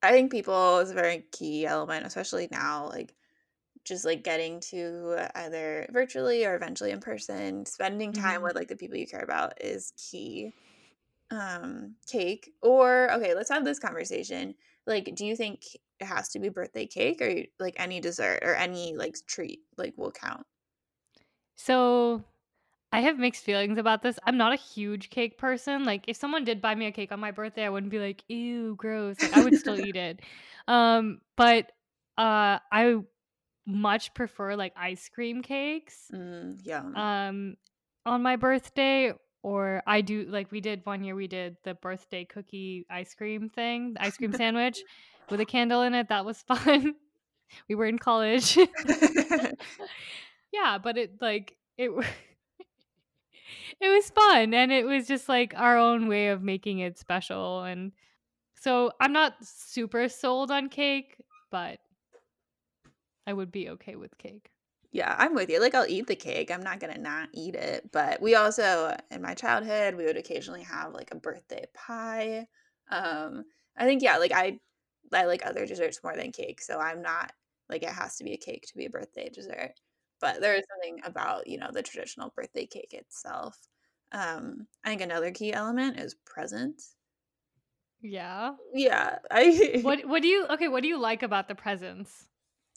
I 0.03 0.11
think 0.11 0.31
people 0.31 0.79
is 0.79 0.91
a 0.91 0.95
very 0.95 1.25
key 1.31 1.65
element, 1.65 2.05
especially 2.05 2.47
now, 2.51 2.89
like 2.89 3.15
just 3.89 4.05
like 4.05 4.23
getting 4.23 4.61
to 4.61 5.29
either 5.35 5.87
virtually 5.91 6.45
or 6.45 6.55
eventually 6.55 6.91
in 6.91 7.01
person, 7.01 7.65
spending 7.67 8.13
time 8.13 8.41
Mhm. 8.41 8.43
with 8.43 8.55
like 8.55 8.69
the 8.69 8.77
people 8.77 8.97
you 8.97 9.07
care 9.07 9.23
about 9.23 9.61
is 9.63 9.93
key. 9.97 10.53
Um, 11.31 11.97
cake 12.07 12.53
or 12.63 13.11
okay, 13.13 13.35
let's 13.35 13.49
have 13.51 13.65
this 13.65 13.79
conversation. 13.79 14.55
Like, 14.87 15.13
do 15.15 15.25
you 15.25 15.35
think 15.35 15.63
it 15.99 16.05
has 16.05 16.29
to 16.29 16.39
be 16.39 16.49
birthday 16.49 16.87
cake 16.87 17.21
or 17.21 17.43
like 17.59 17.75
any 17.77 17.99
dessert 18.01 18.39
or 18.43 18.55
any 18.55 18.95
like 18.95 19.15
treat 19.27 19.61
like 19.77 19.95
will 19.97 20.11
count? 20.11 20.47
So 21.55 22.23
I 22.93 23.01
have 23.01 23.19
mixed 23.19 23.43
feelings 23.43 23.77
about 23.77 24.01
this. 24.01 24.19
I'm 24.25 24.37
not 24.37 24.53
a 24.53 24.57
huge 24.57 25.09
cake 25.09 25.37
person. 25.37 25.85
Like 25.85 26.05
if 26.07 26.17
someone 26.17 26.45
did 26.45 26.61
buy 26.61 26.75
me 26.75 26.87
a 26.87 26.91
cake 26.91 27.11
on 27.11 27.19
my 27.19 27.31
birthday, 27.31 27.65
I 27.65 27.69
wouldn't 27.69 27.91
be 27.91 27.99
like, 27.99 28.23
ew, 28.29 28.75
gross. 28.75 29.21
Like 29.21 29.33
I 29.33 29.41
would 29.41 29.57
still 29.57 29.77
eat 29.77 29.97
it. 29.97 30.21
Um, 30.67 31.21
but 31.37 31.71
uh 32.17 32.59
I 32.71 32.99
much 33.69 34.13
prefer 34.13 34.55
like 34.55 34.73
ice 34.75 35.07
cream 35.09 35.41
cakes 35.41 36.09
Mm, 36.13 36.57
yum. 36.65 36.95
um 36.95 37.57
on 38.05 38.21
my 38.23 38.35
birthday. 38.35 39.13
Or 39.41 39.81
I 39.87 40.01
do 40.01 40.25
like 40.27 40.51
we 40.51 40.59
did 40.59 40.81
one 40.85 41.01
year 41.01 41.15
we 41.15 41.27
did 41.27 41.55
the 41.63 41.73
birthday 41.73 42.25
cookie 42.25 42.85
ice 42.91 43.13
cream 43.15 43.47
thing, 43.47 43.93
the 43.93 44.03
ice 44.03 44.17
cream 44.17 44.33
sandwich 44.33 44.81
with 45.29 45.39
a 45.39 45.45
candle 45.45 45.81
in 45.83 45.93
it. 45.93 46.09
That 46.09 46.25
was 46.25 46.41
fun. 46.47 46.93
we 47.69 47.75
were 47.75 47.85
in 47.85 47.97
college. 47.97 48.57
yeah, 50.51 50.77
but 50.77 50.97
it 50.97 51.21
like 51.21 51.55
it 51.77 51.89
it 53.79 53.87
was 53.89 54.09
fun 54.09 54.53
and 54.53 54.71
it 54.71 54.85
was 54.85 55.07
just 55.07 55.29
like 55.29 55.53
our 55.55 55.77
own 55.77 56.07
way 56.09 56.27
of 56.29 56.41
making 56.43 56.79
it 56.79 56.97
special 56.97 57.63
and 57.63 57.91
so 58.55 58.91
I'm 58.99 59.13
not 59.13 59.35
super 59.41 60.09
sold 60.09 60.51
on 60.51 60.67
cake, 60.67 61.15
but 61.49 61.79
I 63.29 63.33
would 63.33 63.51
be 63.51 63.69
okay 63.69 63.95
with 63.95 64.17
cake. 64.17 64.51
Yeah, 64.91 65.15
I'm 65.19 65.35
with 65.35 65.49
you. 65.49 65.59
Like, 65.61 65.75
I'll 65.75 65.85
eat 65.87 66.07
the 66.07 66.15
cake. 66.15 66.49
I'm 66.49 66.63
not 66.63 66.79
gonna 66.79 66.97
not 66.97 67.29
eat 67.33 67.55
it. 67.55 67.91
But 67.91 68.21
we 68.21 68.33
also, 68.35 68.97
in 69.11 69.21
my 69.21 69.35
childhood, 69.35 69.95
we 69.95 70.05
would 70.05 70.17
occasionally 70.17 70.63
have 70.63 70.93
like 70.93 71.11
a 71.11 71.15
birthday 71.15 71.65
pie. 71.75 72.47
Um, 72.89 73.45
I 73.77 73.85
think 73.85 74.01
yeah, 74.01 74.17
like 74.17 74.31
I, 74.31 74.59
I 75.13 75.25
like 75.25 75.45
other 75.45 75.65
desserts 75.67 76.03
more 76.03 76.15
than 76.15 76.31
cake, 76.31 76.61
so 76.61 76.79
I'm 76.79 77.01
not 77.03 77.33
like 77.69 77.83
it 77.83 77.89
has 77.89 78.17
to 78.17 78.23
be 78.23 78.33
a 78.33 78.37
cake 78.37 78.65
to 78.67 78.75
be 78.77 78.85
a 78.85 78.89
birthday 78.89 79.29
dessert. 79.29 79.73
But 80.19 80.41
there 80.41 80.55
is 80.55 80.63
something 80.71 81.01
about 81.05 81.45
you 81.47 81.57
know 81.59 81.69
the 81.71 81.83
traditional 81.83 82.31
birthday 82.35 82.65
cake 82.65 82.93
itself. 82.93 83.67
Um, 84.11 84.67
I 84.83 84.89
think 84.89 85.01
another 85.01 85.31
key 85.31 85.53
element 85.53 85.99
is 85.99 86.15
presents. 86.15 86.95
Yeah. 88.01 88.57
Yeah, 88.73 89.19
I 89.31 89.49
What 89.81 90.05
what 90.05 90.21
do 90.21 90.27
you 90.29 90.45
okay, 90.47 90.67
what 90.69 90.83
do 90.83 90.87
you 90.89 90.97
like 90.97 91.21
about 91.23 91.47
the 91.47 91.55
presents? 91.55 92.28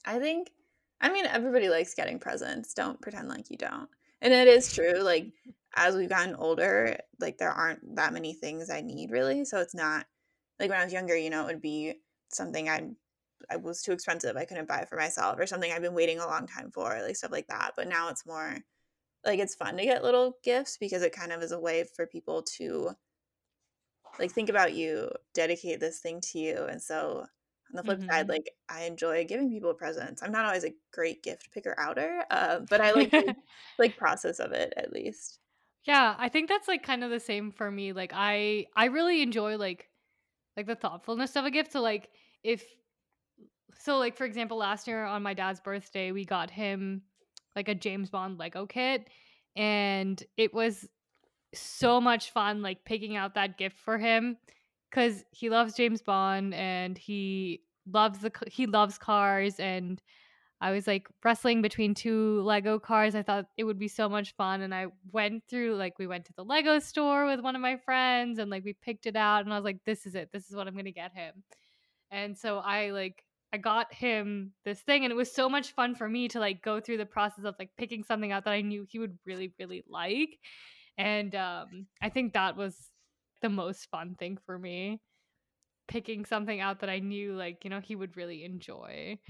I 0.04 0.18
think 0.18 0.52
I 1.00 1.10
mean, 1.12 1.26
everybody 1.26 1.68
likes 1.68 1.94
getting 1.94 2.20
presents, 2.20 2.74
don't 2.74 3.00
pretend 3.00 3.28
like 3.28 3.50
you 3.50 3.56
don't. 3.56 3.90
And 4.20 4.32
it 4.32 4.46
is 4.46 4.72
true, 4.72 5.00
like, 5.02 5.32
as 5.74 5.96
we've 5.96 6.08
gotten 6.08 6.36
older, 6.36 6.96
like, 7.18 7.38
there 7.38 7.50
aren't 7.50 7.96
that 7.96 8.12
many 8.12 8.34
things 8.34 8.70
I 8.70 8.82
need 8.82 9.10
really, 9.10 9.44
so 9.44 9.60
it's 9.60 9.74
not 9.74 10.06
like, 10.60 10.70
when 10.70 10.78
I 10.80 10.84
was 10.84 10.92
younger, 10.92 11.16
you 11.16 11.28
know, 11.30 11.42
it 11.44 11.46
would 11.54 11.60
be 11.62 12.02
something 12.32 12.68
I'd 12.68 12.94
I 13.50 13.56
was 13.56 13.82
too 13.82 13.92
expensive, 13.92 14.36
I 14.36 14.44
couldn't 14.44 14.68
buy 14.68 14.84
for 14.86 14.96
myself, 14.96 15.38
or 15.38 15.46
something 15.46 15.72
I've 15.72 15.82
been 15.82 15.94
waiting 15.94 16.18
a 16.20 16.26
long 16.26 16.46
time 16.46 16.70
for, 16.72 16.90
like, 17.02 17.16
stuff 17.16 17.32
like 17.32 17.48
that, 17.48 17.72
but 17.76 17.88
now 17.88 18.08
it's 18.10 18.24
more 18.26 18.58
like, 19.26 19.40
it's 19.40 19.54
fun 19.56 19.76
to 19.78 19.84
get 19.84 20.04
little 20.04 20.38
gifts 20.44 20.78
because 20.78 21.02
it 21.02 21.12
kind 21.14 21.32
of 21.32 21.42
is 21.42 21.52
a 21.52 21.60
way 21.60 21.84
for 21.84 22.06
people 22.08 22.42
to, 22.58 22.92
like, 24.18 24.30
think 24.32 24.48
about 24.50 24.74
you, 24.74 25.10
dedicate 25.34 25.80
this 25.80 26.00
thing 26.00 26.20
to 26.20 26.38
you, 26.38 26.64
and 26.64 26.82
so 26.82 27.26
on 27.72 27.76
the 27.78 27.84
flip 27.84 28.02
side, 28.10 28.28
Mhm. 28.28 28.28
like, 28.28 28.50
I 28.68 28.84
enjoy 28.84 29.24
giving 29.26 29.50
people 29.50 29.74
presents. 29.74 30.22
I'm 30.22 30.32
not 30.32 30.44
always 30.46 30.64
a 30.64 30.74
great 30.92 31.22
gift 31.22 31.50
picker 31.52 31.74
outer, 31.78 32.24
uh, 32.30 32.60
but 32.60 32.80
I 32.80 32.92
like 32.92 33.14
the, 33.16 33.32
like, 33.78 33.96
process 33.96 34.40
of 34.40 34.52
it 34.52 34.72
at 34.76 34.92
least. 34.92 35.40
Yeah, 35.84 36.14
I 36.18 36.28
think 36.28 36.48
that's 36.48 36.68
like 36.68 36.82
kind 36.82 37.02
of 37.02 37.10
the 37.10 37.20
same 37.20 37.50
for 37.50 37.70
me. 37.70 37.92
Like 37.92 38.12
I 38.14 38.66
I 38.76 38.86
really 38.86 39.22
enjoy 39.22 39.56
like 39.56 39.90
like 40.56 40.66
the 40.66 40.76
thoughtfulness 40.76 41.36
of 41.36 41.44
a 41.46 41.52
gift. 41.52 41.72
So 41.72 41.82
like 41.82 42.10
if 42.44 42.76
so 43.74 43.98
like 43.98 44.16
for 44.16 44.24
example 44.24 44.56
last 44.58 44.86
year 44.86 45.04
on 45.04 45.22
my 45.22 45.34
dad's 45.34 45.60
birthday 45.60 46.12
we 46.12 46.24
got 46.24 46.50
him 46.50 47.02
like 47.56 47.68
a 47.68 47.74
James 47.74 48.10
Bond 48.10 48.38
Lego 48.38 48.66
kit 48.66 49.08
and 49.56 50.22
it 50.36 50.52
was 50.54 50.88
so 51.54 52.00
much 52.00 52.30
fun 52.30 52.62
like 52.62 52.84
picking 52.84 53.16
out 53.16 53.34
that 53.34 53.58
gift 53.58 53.78
for 53.78 53.98
him 53.98 54.38
cuz 54.92 55.24
he 55.30 55.50
loves 55.50 55.74
James 55.74 56.02
Bond 56.02 56.54
and 56.54 56.96
he 56.96 57.62
loves 57.86 58.20
the 58.20 58.30
he 58.46 58.66
loves 58.66 58.98
cars 58.98 59.58
and 59.58 60.00
I 60.62 60.70
was 60.70 60.86
like 60.86 61.08
wrestling 61.24 61.60
between 61.60 61.92
two 61.92 62.40
Lego 62.42 62.78
cars. 62.78 63.16
I 63.16 63.22
thought 63.22 63.46
it 63.56 63.64
would 63.64 63.80
be 63.80 63.88
so 63.88 64.08
much 64.08 64.32
fun. 64.36 64.62
And 64.62 64.72
I 64.72 64.86
went 65.10 65.42
through, 65.50 65.74
like, 65.74 65.98
we 65.98 66.06
went 66.06 66.24
to 66.26 66.32
the 66.34 66.44
Lego 66.44 66.78
store 66.78 67.26
with 67.26 67.40
one 67.40 67.56
of 67.56 67.60
my 67.60 67.76
friends 67.76 68.38
and, 68.38 68.48
like, 68.48 68.64
we 68.64 68.72
picked 68.74 69.06
it 69.06 69.16
out. 69.16 69.44
And 69.44 69.52
I 69.52 69.56
was 69.56 69.64
like, 69.64 69.84
this 69.84 70.06
is 70.06 70.14
it. 70.14 70.30
This 70.32 70.48
is 70.48 70.54
what 70.54 70.68
I'm 70.68 70.74
going 70.74 70.84
to 70.84 70.92
get 70.92 71.12
him. 71.14 71.42
And 72.12 72.38
so 72.38 72.58
I, 72.58 72.90
like, 72.90 73.24
I 73.52 73.56
got 73.56 73.92
him 73.92 74.52
this 74.64 74.80
thing. 74.82 75.04
And 75.04 75.10
it 75.10 75.16
was 75.16 75.32
so 75.32 75.48
much 75.48 75.72
fun 75.72 75.96
for 75.96 76.08
me 76.08 76.28
to, 76.28 76.38
like, 76.38 76.62
go 76.62 76.78
through 76.78 76.98
the 76.98 77.06
process 77.06 77.44
of, 77.44 77.56
like, 77.58 77.70
picking 77.76 78.04
something 78.04 78.30
out 78.30 78.44
that 78.44 78.52
I 78.52 78.60
knew 78.60 78.86
he 78.88 79.00
would 79.00 79.18
really, 79.26 79.52
really 79.58 79.82
like. 79.88 80.38
And 80.96 81.34
um, 81.34 81.86
I 82.00 82.08
think 82.08 82.34
that 82.34 82.56
was 82.56 82.92
the 83.42 83.50
most 83.50 83.90
fun 83.90 84.16
thing 84.16 84.38
for 84.46 84.58
me 84.58 85.02
picking 85.88 86.24
something 86.24 86.60
out 86.60 86.80
that 86.80 86.90
I 86.90 87.00
knew, 87.00 87.34
like, 87.34 87.64
you 87.64 87.70
know, 87.70 87.80
he 87.80 87.96
would 87.96 88.16
really 88.16 88.44
enjoy. 88.44 89.20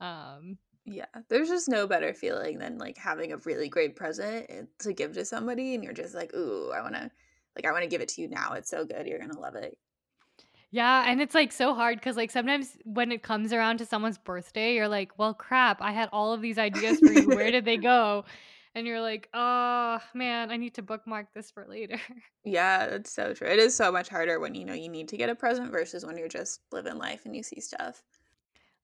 Um, 0.00 0.58
Yeah, 0.84 1.06
there's 1.28 1.48
just 1.48 1.68
no 1.68 1.86
better 1.86 2.14
feeling 2.14 2.58
than, 2.58 2.78
like, 2.78 2.96
having 2.96 3.30
a 3.32 3.36
really 3.38 3.68
great 3.68 3.94
present 3.94 4.70
to 4.80 4.92
give 4.94 5.12
to 5.14 5.24
somebody, 5.24 5.74
and 5.74 5.84
you're 5.84 5.92
just 5.92 6.14
like, 6.14 6.32
"Ooh, 6.34 6.70
I 6.70 6.80
wanna 6.80 7.10
like, 7.56 7.66
I 7.66 7.72
wanna 7.72 7.88
give 7.88 8.00
it 8.00 8.08
to 8.10 8.22
you 8.22 8.28
now. 8.28 8.52
It's 8.54 8.70
so 8.70 8.84
good. 8.86 9.06
You're 9.06 9.18
gonna 9.18 9.38
love 9.38 9.54
it." 9.56 9.78
Yeah, 10.70 11.04
and 11.06 11.20
it's, 11.20 11.34
like, 11.34 11.50
so 11.52 11.74
hard 11.74 11.98
because 11.98 12.16
like, 12.16 12.30
sometimes 12.30 12.76
when 12.84 13.10
it 13.10 13.22
comes 13.22 13.52
around 13.52 13.78
to 13.78 13.86
someone's 13.86 14.18
birthday, 14.18 14.74
you're 14.74 14.88
like, 14.88 15.18
"Well, 15.18 15.32
crap, 15.34 15.80
I 15.80 15.92
had 15.92 16.10
all 16.12 16.32
of 16.34 16.42
these 16.42 16.58
ideas 16.58 17.00
for 17.00 17.12
you, 17.12 17.30
where 17.30 17.50
did 17.50 17.64
they 17.64 17.78
go?" 17.78 18.24
And 18.78 18.86
you're 18.86 19.00
like, 19.02 19.28
"Oh, 19.34 20.00
man, 20.14 20.50
I 20.50 20.56
need 20.56 20.74
to 20.76 20.82
bookmark 20.82 21.34
this 21.34 21.50
for 21.50 21.66
later." 21.66 22.00
Yeah, 22.44 22.86
that's 22.88 23.10
so 23.12 23.34
true. 23.34 23.48
It 23.48 23.58
is 23.58 23.74
so 23.76 23.92
much 23.92 24.08
harder 24.08 24.40
when 24.40 24.54
you 24.54 24.64
know 24.64 24.72
you 24.74 24.88
need 24.88 25.08
to 25.08 25.16
get 25.16 25.28
a 25.30 25.34
present 25.34 25.70
versus 25.72 26.04
when 26.04 26.16
you're 26.16 26.28
just 26.28 26.62
living 26.72 26.96
life 26.96 27.24
and 27.26 27.36
you 27.36 27.42
see 27.42 27.60
stuff. 27.60 28.02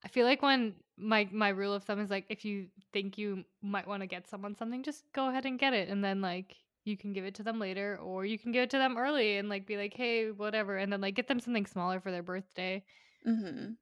I 0.04 0.08
feel 0.08 0.26
like 0.26 0.42
when 0.42 0.76
my 0.96 1.28
my 1.32 1.48
rule 1.48 1.72
of 1.72 1.84
thumb 1.84 2.00
is, 2.00 2.10
like, 2.10 2.26
if 2.28 2.44
you 2.44 2.70
think 2.92 3.16
you 3.18 3.44
might 3.62 3.86
wanna 3.86 4.06
get 4.06 4.26
someone 4.28 4.54
something, 4.54 4.82
just 4.82 5.10
go 5.12 5.28
ahead 5.28 5.46
and 5.46 5.58
get 5.58 5.72
it, 5.74 5.88
and 5.88 6.04
then, 6.04 6.20
like, 6.20 6.56
you 6.84 6.96
can 6.96 7.12
give 7.14 7.24
it 7.24 7.34
to 7.36 7.42
them 7.42 7.58
later, 7.58 7.98
or 7.98 8.24
you 8.26 8.38
can 8.38 8.52
give 8.52 8.62
it 8.64 8.70
to 8.70 8.78
them 8.78 8.96
early 8.98 9.38
and, 9.38 9.48
like, 9.48 9.66
be 9.66 9.76
like, 9.78 9.94
"Hey, 9.94 10.30
whatever," 10.30 10.76
and 10.76 10.92
then, 10.92 11.00
like, 11.00 11.14
get 11.14 11.28
them 11.28 11.40
something 11.40 11.66
smaller 11.66 12.00
for 12.00 12.10
their 12.10 12.22
birthday. 12.22 12.84
Mhm. 13.26 13.78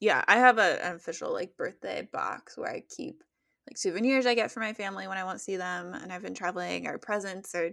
Yeah, 0.00 0.24
I 0.28 0.38
have 0.38 0.58
a 0.58 0.84
an 0.84 0.96
official, 0.96 1.32
like, 1.32 1.56
birthday 1.56 2.02
box 2.02 2.56
where 2.58 2.70
I 2.72 2.80
keep, 2.82 3.24
like, 3.70 3.78
souvenirs 3.78 4.26
I 4.26 4.34
get 4.34 4.50
for 4.52 4.60
my 4.60 4.72
family 4.74 5.08
when 5.08 5.18
I 5.18 5.24
won't 5.24 5.40
see 5.40 5.56
them 5.56 5.94
and 5.94 6.12
I've 6.12 6.22
been 6.22 6.34
traveling 6.34 6.86
or 6.88 6.98
presents 6.98 7.54
or 7.54 7.72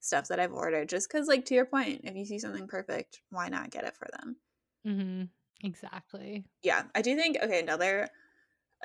stuff 0.00 0.28
that 0.28 0.40
I've 0.40 0.52
ordered 0.52 0.88
just 0.88 1.08
because, 1.08 1.28
like, 1.28 1.44
to 1.46 1.54
your 1.54 1.66
point, 1.66 2.02
if 2.04 2.16
you 2.16 2.26
see 2.26 2.38
something 2.38 2.68
perfect, 2.68 3.22
why 3.30 3.48
not 3.48 3.70
get 3.70 3.84
it 3.84 3.96
for 3.96 4.08
them? 4.18 4.38
Mhm. 4.84 5.30
Exactly. 5.62 6.46
Yeah, 6.62 6.88
I 6.94 7.02
do 7.02 7.16
think 7.16 7.38
okay, 7.42 7.60
another 7.60 8.08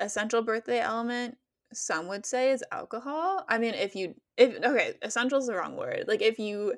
essential 0.00 0.42
birthday 0.42 0.80
element, 0.80 1.38
some 1.72 2.08
would 2.08 2.26
say 2.26 2.52
is 2.52 2.64
alcohol. 2.72 3.44
I 3.48 3.58
mean, 3.58 3.74
if 3.74 3.96
you 3.96 4.16
if 4.38 4.56
okay, 4.64 4.98
essential 5.02 5.38
is 5.40 5.46
the 5.48 5.54
wrong 5.56 5.76
word. 5.76 6.06
Like, 6.08 6.22
if 6.22 6.38
you 6.38 6.76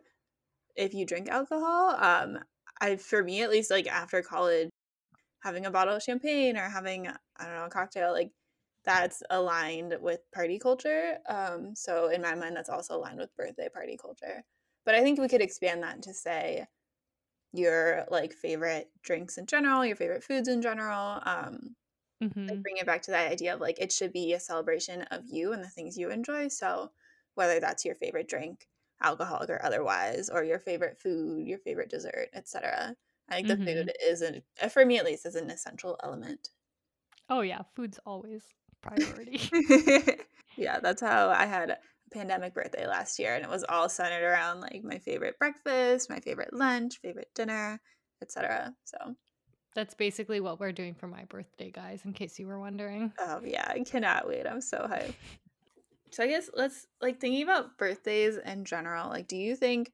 if 0.76 0.94
you 0.94 1.06
drink 1.06 1.28
alcohol, 1.30 1.92
um, 1.96 2.44
I 2.80 2.96
for 2.96 3.22
me 3.24 3.42
at 3.42 3.50
least, 3.50 3.70
like, 3.72 3.88
after 3.88 4.22
college 4.22 4.70
having 5.42 5.66
a 5.66 5.70
bottle 5.70 5.96
of 5.96 6.02
champagne 6.02 6.56
or 6.56 6.68
having, 6.68 7.08
I 7.08 7.16
don't 7.46 7.54
know, 7.56 7.66
a 7.66 7.70
cocktail, 7.70 8.12
like 8.12 8.32
that's 8.84 9.22
aligned 9.30 9.96
with 10.00 10.20
party 10.32 10.58
culture. 10.58 11.18
Um, 11.28 11.74
so 11.76 12.08
in 12.08 12.22
my 12.22 12.34
mind, 12.34 12.56
that's 12.56 12.68
also 12.70 12.96
aligned 12.96 13.18
with 13.18 13.34
birthday 13.36 13.68
party 13.68 13.96
culture. 13.96 14.44
But 14.84 14.94
I 14.94 15.02
think 15.02 15.18
we 15.20 15.28
could 15.28 15.42
expand 15.42 15.82
that 15.82 16.02
to 16.02 16.14
say 16.14 16.66
your 17.52 18.06
like 18.10 18.32
favorite 18.34 18.90
drinks 19.02 19.38
in 19.38 19.46
general, 19.46 19.84
your 19.86 19.96
favorite 19.96 20.24
foods 20.24 20.48
in 20.48 20.62
general. 20.62 21.20
Um, 21.24 21.76
like 22.50 22.60
Mhm. 22.60 22.64
bring 22.64 22.76
it 22.78 22.86
back 22.86 23.02
to 23.02 23.10
that 23.12 23.30
idea 23.32 23.54
of 23.54 23.60
like 23.60 23.78
it 23.80 23.92
should 23.92 24.12
be 24.12 24.32
a 24.34 24.40
celebration 24.40 25.02
of 25.04 25.24
you 25.26 25.52
and 25.52 25.62
the 25.64 25.68
things 25.70 25.96
you 25.98 26.10
enjoy. 26.10 26.48
So 26.48 26.92
whether 27.34 27.60
that's 27.60 27.84
your 27.84 27.94
favorite 27.94 28.28
drink, 28.28 28.68
alcoholic 29.02 29.50
or 29.50 29.62
otherwise, 29.64 30.30
or 30.30 30.44
your 30.44 30.58
favorite 30.60 30.98
food, 31.00 31.46
your 31.46 31.58
favorite 31.58 31.90
dessert, 31.90 32.28
etc. 32.34 32.96
I 33.28 33.36
think 33.36 33.48
the 33.48 33.58
food 33.58 33.90
Mhm. 33.90 33.94
is 34.02 34.22
an, 34.22 34.42
for 34.70 34.84
me 34.86 34.98
at 34.98 35.04
least, 35.06 35.26
is 35.26 35.36
an 35.36 35.50
essential 35.50 35.98
element. 36.02 36.50
Oh, 37.28 37.42
yeah, 37.42 37.62
food's 37.74 37.98
always 38.06 38.54
priority. 38.84 39.40
yeah, 40.56 40.80
that's 40.80 41.00
how 41.00 41.30
I 41.30 41.46
had 41.46 41.70
a 41.70 41.78
pandemic 42.12 42.54
birthday 42.54 42.86
last 42.86 43.18
year, 43.18 43.34
and 43.34 43.44
it 43.44 43.50
was 43.50 43.64
all 43.68 43.88
centered 43.88 44.24
around 44.24 44.60
like 44.60 44.82
my 44.84 44.98
favorite 44.98 45.38
breakfast, 45.38 46.10
my 46.10 46.20
favorite 46.20 46.52
lunch, 46.52 46.98
favorite 47.00 47.30
dinner, 47.34 47.80
etc. 48.22 48.74
So, 48.84 48.96
That's 49.74 49.94
basically 49.94 50.40
what 50.40 50.60
we're 50.60 50.72
doing 50.72 50.94
for 50.94 51.08
my 51.08 51.24
birthday, 51.24 51.70
guys, 51.70 52.02
in 52.04 52.12
case 52.12 52.38
you 52.38 52.46
were 52.46 52.60
wondering. 52.60 53.12
oh 53.18 53.40
yeah, 53.44 53.66
I 53.68 53.80
cannot 53.80 54.28
wait. 54.28 54.46
I'm 54.46 54.60
so 54.60 54.78
hyped. 54.90 55.14
So 56.10 56.22
I 56.22 56.28
guess 56.28 56.48
let's 56.54 56.86
like 57.02 57.18
thinking 57.20 57.42
about 57.42 57.76
birthdays 57.76 58.36
in 58.36 58.64
general. 58.64 59.08
Like, 59.08 59.26
do 59.26 59.36
you 59.36 59.56
think 59.56 59.90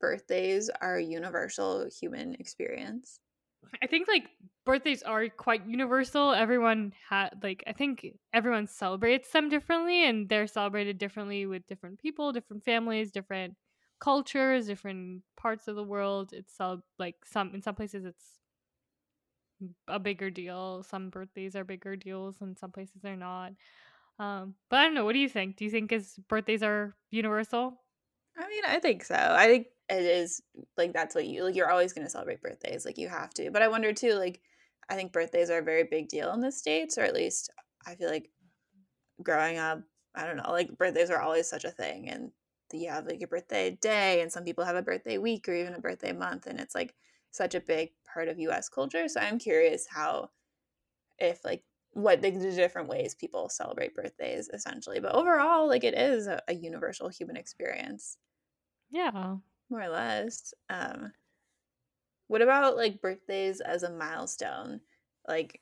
birthdays 0.00 0.70
are 0.80 0.94
a 0.98 1.02
universal 1.02 1.88
human 2.00 2.34
experience? 2.34 3.18
I 3.82 3.86
think 3.86 4.08
like 4.08 4.24
birthdays 4.64 5.02
are 5.02 5.28
quite 5.28 5.66
universal. 5.66 6.32
Everyone 6.32 6.92
had 7.08 7.30
like 7.42 7.62
I 7.66 7.72
think 7.72 8.06
everyone 8.32 8.66
celebrates 8.66 9.30
them 9.30 9.48
differently 9.48 10.04
and 10.08 10.28
they're 10.28 10.46
celebrated 10.46 10.98
differently 10.98 11.46
with 11.46 11.66
different 11.66 11.98
people, 11.98 12.32
different 12.32 12.64
families, 12.64 13.10
different 13.12 13.54
cultures, 14.00 14.66
different 14.66 15.22
parts 15.36 15.68
of 15.68 15.76
the 15.76 15.84
world. 15.84 16.32
It's 16.32 16.60
uh, 16.60 16.76
like 16.98 17.16
some 17.24 17.54
in 17.54 17.62
some 17.62 17.74
places 17.74 18.04
it's 18.04 18.38
a 19.88 19.98
bigger 19.98 20.30
deal. 20.30 20.82
Some 20.82 21.10
birthdays 21.10 21.56
are 21.56 21.64
bigger 21.64 21.96
deals 21.96 22.36
and 22.40 22.58
some 22.58 22.72
places 22.72 23.02
they're 23.02 23.16
not. 23.16 23.52
Um, 24.20 24.56
but 24.70 24.78
I 24.78 24.84
don't 24.84 24.94
know. 24.94 25.06
What 25.06 25.14
do 25.14 25.20
you 25.20 25.30
think? 25.30 25.56
Do 25.58 25.64
you 25.66 25.72
think 25.72 25.92
is 25.92 26.16
birthdays 26.28 26.64
are 26.64 26.96
universal? 27.10 27.83
I 28.36 28.48
mean, 28.48 28.62
I 28.66 28.78
think 28.80 29.04
so. 29.04 29.14
I 29.14 29.46
think 29.46 29.66
it 29.88 30.02
is 30.02 30.42
like 30.76 30.92
that's 30.92 31.14
what 31.14 31.26
you 31.26 31.44
like. 31.44 31.54
You're 31.56 31.70
always 31.70 31.92
going 31.92 32.06
to 32.06 32.10
celebrate 32.10 32.42
birthdays, 32.42 32.84
like 32.84 32.98
you 32.98 33.08
have 33.08 33.32
to. 33.34 33.50
But 33.50 33.62
I 33.62 33.68
wonder 33.68 33.92
too, 33.92 34.14
like 34.14 34.40
I 34.88 34.94
think 34.96 35.12
birthdays 35.12 35.50
are 35.50 35.58
a 35.58 35.62
very 35.62 35.84
big 35.84 36.08
deal 36.08 36.32
in 36.32 36.40
the 36.40 36.52
states, 36.52 36.98
or 36.98 37.02
at 37.02 37.14
least 37.14 37.50
I 37.86 37.94
feel 37.94 38.10
like 38.10 38.30
growing 39.22 39.58
up, 39.58 39.80
I 40.14 40.26
don't 40.26 40.36
know, 40.36 40.50
like 40.50 40.76
birthdays 40.78 41.10
are 41.10 41.20
always 41.20 41.48
such 41.48 41.64
a 41.64 41.70
thing, 41.70 42.08
and 42.08 42.30
you 42.72 42.90
have 42.90 43.06
like 43.06 43.22
a 43.22 43.26
birthday 43.28 43.78
day 43.80 44.20
and 44.20 44.32
some 44.32 44.44
people 44.44 44.64
have 44.64 44.76
a 44.76 44.82
birthday 44.82 45.18
week 45.18 45.48
or 45.48 45.54
even 45.54 45.74
a 45.74 45.80
birthday 45.80 46.12
month 46.12 46.46
and 46.46 46.58
it's 46.58 46.74
like 46.74 46.94
such 47.30 47.54
a 47.54 47.60
big 47.60 47.90
part 48.12 48.28
of 48.28 48.38
US 48.40 48.68
culture. 48.68 49.06
So 49.08 49.20
I'm 49.20 49.38
curious 49.38 49.86
how 49.88 50.30
if 51.18 51.44
like 51.44 51.62
what 51.94 52.22
the, 52.22 52.30
the 52.30 52.50
different 52.52 52.88
ways 52.88 53.14
people 53.14 53.48
celebrate 53.48 53.94
birthdays 53.94 54.48
essentially. 54.52 55.00
But 55.00 55.14
overall, 55.14 55.68
like 55.68 55.84
it 55.84 55.94
is 55.94 56.26
a, 56.26 56.42
a 56.48 56.54
universal 56.54 57.08
human 57.08 57.36
experience. 57.36 58.18
Yeah. 58.90 59.36
More 59.70 59.82
or 59.82 59.88
less. 59.88 60.52
Um 60.68 61.12
what 62.26 62.42
about 62.42 62.76
like 62.76 63.00
birthdays 63.00 63.60
as 63.60 63.82
a 63.82 63.90
milestone? 63.90 64.80
Like 65.26 65.60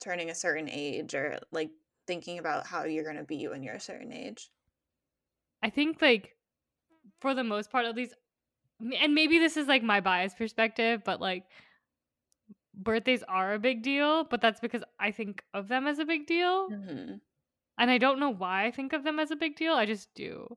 turning 0.00 0.30
a 0.30 0.34
certain 0.34 0.68
age 0.68 1.14
or 1.14 1.38
like 1.50 1.70
thinking 2.06 2.38
about 2.38 2.66
how 2.66 2.84
you're 2.84 3.04
going 3.04 3.16
to 3.16 3.24
be 3.24 3.48
when 3.48 3.62
you're 3.62 3.74
a 3.74 3.80
certain 3.80 4.12
age? 4.12 4.50
I 5.62 5.70
think 5.70 6.02
like 6.02 6.36
for 7.20 7.34
the 7.34 7.44
most 7.44 7.70
part 7.70 7.86
at 7.86 7.96
least 7.96 8.14
and 9.00 9.14
maybe 9.14 9.38
this 9.38 9.56
is 9.56 9.66
like 9.66 9.82
my 9.82 10.00
biased 10.00 10.36
perspective, 10.36 11.02
but 11.04 11.20
like 11.20 11.44
birthdays 12.76 13.22
are 13.28 13.54
a 13.54 13.58
big 13.58 13.82
deal, 13.82 14.24
but 14.24 14.40
that's 14.40 14.60
because 14.60 14.82
I 14.98 15.10
think 15.10 15.42
of 15.52 15.68
them 15.68 15.86
as 15.86 15.98
a 15.98 16.04
big 16.04 16.26
deal. 16.26 16.70
Mm-hmm. 16.70 17.14
And 17.78 17.90
I 17.90 17.98
don't 17.98 18.20
know 18.20 18.30
why 18.30 18.66
I 18.66 18.70
think 18.70 18.92
of 18.92 19.04
them 19.04 19.18
as 19.18 19.30
a 19.30 19.36
big 19.36 19.56
deal. 19.56 19.74
I 19.74 19.86
just 19.86 20.08
do. 20.14 20.56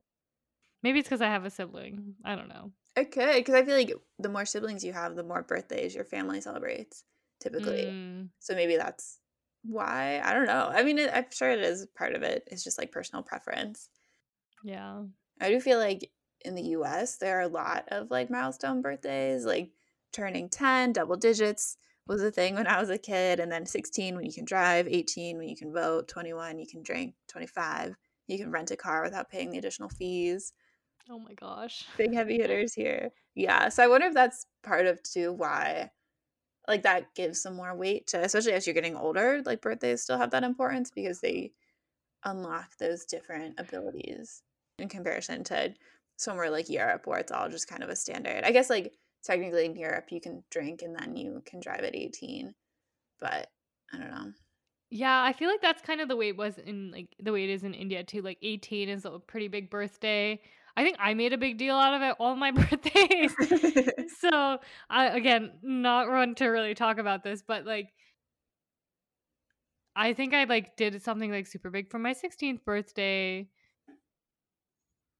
Maybe 0.82 1.00
it's 1.00 1.08
because 1.08 1.20
I 1.22 1.26
have 1.28 1.44
a 1.44 1.50
sibling. 1.50 2.14
I 2.24 2.36
don't 2.36 2.48
know. 2.48 2.72
Okay, 2.96 3.38
because 3.38 3.54
I 3.54 3.64
feel 3.64 3.76
like 3.76 3.92
the 4.18 4.28
more 4.28 4.44
siblings 4.44 4.84
you 4.84 4.92
have, 4.92 5.16
the 5.16 5.22
more 5.24 5.42
birthdays 5.42 5.94
your 5.94 6.04
family 6.04 6.40
celebrates, 6.40 7.04
typically. 7.40 7.84
Mm, 7.86 8.28
So 8.38 8.54
maybe 8.54 8.76
that's 8.76 9.18
why. 9.64 10.20
I 10.24 10.32
don't 10.32 10.46
know. 10.46 10.70
I 10.72 10.82
mean, 10.84 10.98
it, 10.98 11.10
I'm 11.12 11.26
sure 11.30 11.50
it 11.50 11.60
is 11.60 11.86
part 11.96 12.14
of 12.14 12.22
it. 12.22 12.44
It's 12.46 12.62
just 12.64 12.78
like 12.78 12.92
personal 12.92 13.22
preference. 13.22 13.88
yeah. 14.64 15.02
I 15.40 15.50
do 15.50 15.60
feel 15.60 15.78
like 15.78 16.10
in 16.44 16.56
the 16.56 16.62
US, 16.78 17.16
there 17.18 17.38
are 17.38 17.42
a 17.42 17.48
lot 17.48 17.84
of 17.88 18.10
like 18.10 18.28
milestone 18.30 18.82
birthdays, 18.82 19.44
like 19.44 19.70
turning 20.12 20.48
10, 20.48 20.92
double 20.92 21.16
digits 21.16 21.76
was 22.08 22.22
a 22.22 22.30
thing 22.30 22.54
when 22.54 22.66
I 22.66 22.80
was 22.80 22.90
a 22.90 22.98
kid, 22.98 23.38
and 23.38 23.52
then 23.52 23.66
16 23.66 24.16
when 24.16 24.24
you 24.24 24.32
can 24.32 24.44
drive, 24.44 24.88
18 24.88 25.38
when 25.38 25.48
you 25.48 25.56
can 25.56 25.72
vote, 25.72 26.08
21 26.08 26.58
you 26.58 26.66
can 26.66 26.82
drink, 26.82 27.14
25 27.28 27.94
you 28.28 28.38
can 28.38 28.50
rent 28.50 28.70
a 28.70 28.76
car 28.76 29.02
without 29.02 29.30
paying 29.30 29.50
the 29.50 29.58
additional 29.58 29.88
fees. 29.88 30.52
Oh 31.10 31.18
my 31.18 31.32
gosh. 31.34 31.84
Big 31.96 32.14
heavy 32.14 32.36
hitters 32.40 32.74
here. 32.74 33.10
Yeah, 33.34 33.70
so 33.70 33.82
I 33.82 33.88
wonder 33.88 34.06
if 34.06 34.14
that's 34.14 34.46
part 34.62 34.86
of 34.86 35.02
too 35.02 35.32
why 35.32 35.90
like 36.66 36.82
that 36.82 37.14
gives 37.14 37.40
some 37.40 37.56
more 37.56 37.74
weight 37.74 38.06
to 38.08 38.22
especially 38.22 38.52
as 38.52 38.66
you're 38.66 38.74
getting 38.74 38.96
older, 38.96 39.42
like 39.44 39.62
birthdays 39.62 40.02
still 40.02 40.18
have 40.18 40.30
that 40.32 40.44
importance 40.44 40.90
because 40.94 41.20
they 41.20 41.52
unlock 42.24 42.76
those 42.78 43.04
different 43.04 43.54
abilities 43.58 44.42
in 44.78 44.88
comparison 44.88 45.44
to 45.44 45.72
somewhere 46.16 46.50
like 46.50 46.68
Europe 46.68 47.06
where 47.06 47.18
it's 47.18 47.32
all 47.32 47.48
just 47.48 47.68
kind 47.68 47.82
of 47.82 47.88
a 47.88 47.96
standard. 47.96 48.44
I 48.44 48.50
guess 48.50 48.68
like 48.68 48.92
technically 49.28 49.66
in 49.66 49.76
Europe 49.76 50.06
you 50.10 50.20
can 50.20 50.42
drink 50.50 50.82
and 50.82 50.96
then 50.98 51.16
you 51.16 51.42
can 51.44 51.60
drive 51.60 51.80
at 51.80 51.94
18, 51.94 52.54
but 53.20 53.48
I 53.92 53.98
don't 53.98 54.10
know. 54.10 54.32
Yeah, 54.90 55.22
I 55.22 55.34
feel 55.34 55.50
like 55.50 55.60
that's 55.60 55.82
kind 55.82 56.00
of 56.00 56.08
the 56.08 56.16
way 56.16 56.28
it 56.28 56.36
was 56.36 56.56
in 56.58 56.90
like 56.90 57.14
the 57.20 57.32
way 57.32 57.44
it 57.44 57.50
is 57.50 57.62
in 57.62 57.74
India 57.74 58.02
too. 58.02 58.22
Like 58.22 58.38
18 58.42 58.88
is 58.88 59.04
a 59.04 59.18
pretty 59.18 59.48
big 59.48 59.70
birthday. 59.70 60.40
I 60.76 60.84
think 60.84 60.96
I 60.98 61.12
made 61.12 61.32
a 61.32 61.38
big 61.38 61.58
deal 61.58 61.76
out 61.76 61.94
of 61.94 62.02
it 62.02 62.16
all 62.18 62.36
my 62.36 62.50
birthdays. 62.52 63.34
so, 64.18 64.58
I 64.88 65.06
again, 65.08 65.52
not 65.62 66.08
one 66.08 66.34
to 66.36 66.46
really 66.46 66.74
talk 66.74 66.98
about 66.98 67.22
this, 67.22 67.42
but 67.46 67.66
like 67.66 67.92
I 69.94 70.14
think 70.14 70.32
I 70.32 70.44
like 70.44 70.76
did 70.76 71.02
something 71.02 71.30
like 71.30 71.46
super 71.46 71.70
big 71.70 71.90
for 71.90 71.98
my 71.98 72.14
16th 72.14 72.64
birthday. 72.64 73.46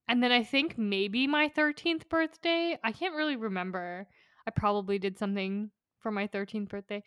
And 0.09 0.23
then 0.23 0.33
I 0.33 0.42
think 0.42 0.79
maybe 0.79 1.27
my 1.27 1.49
13th 1.49 2.09
birthday. 2.09 2.79
I 2.83 2.92
can't 2.92 3.14
really 3.14 3.37
remember. 3.37 4.09
I 4.47 4.51
probably 4.51 4.99
did 4.99 5.18
something 5.18 5.71
for 6.01 6.11
my 6.11 6.27
13th 6.27 6.68
birthday. 6.68 7.03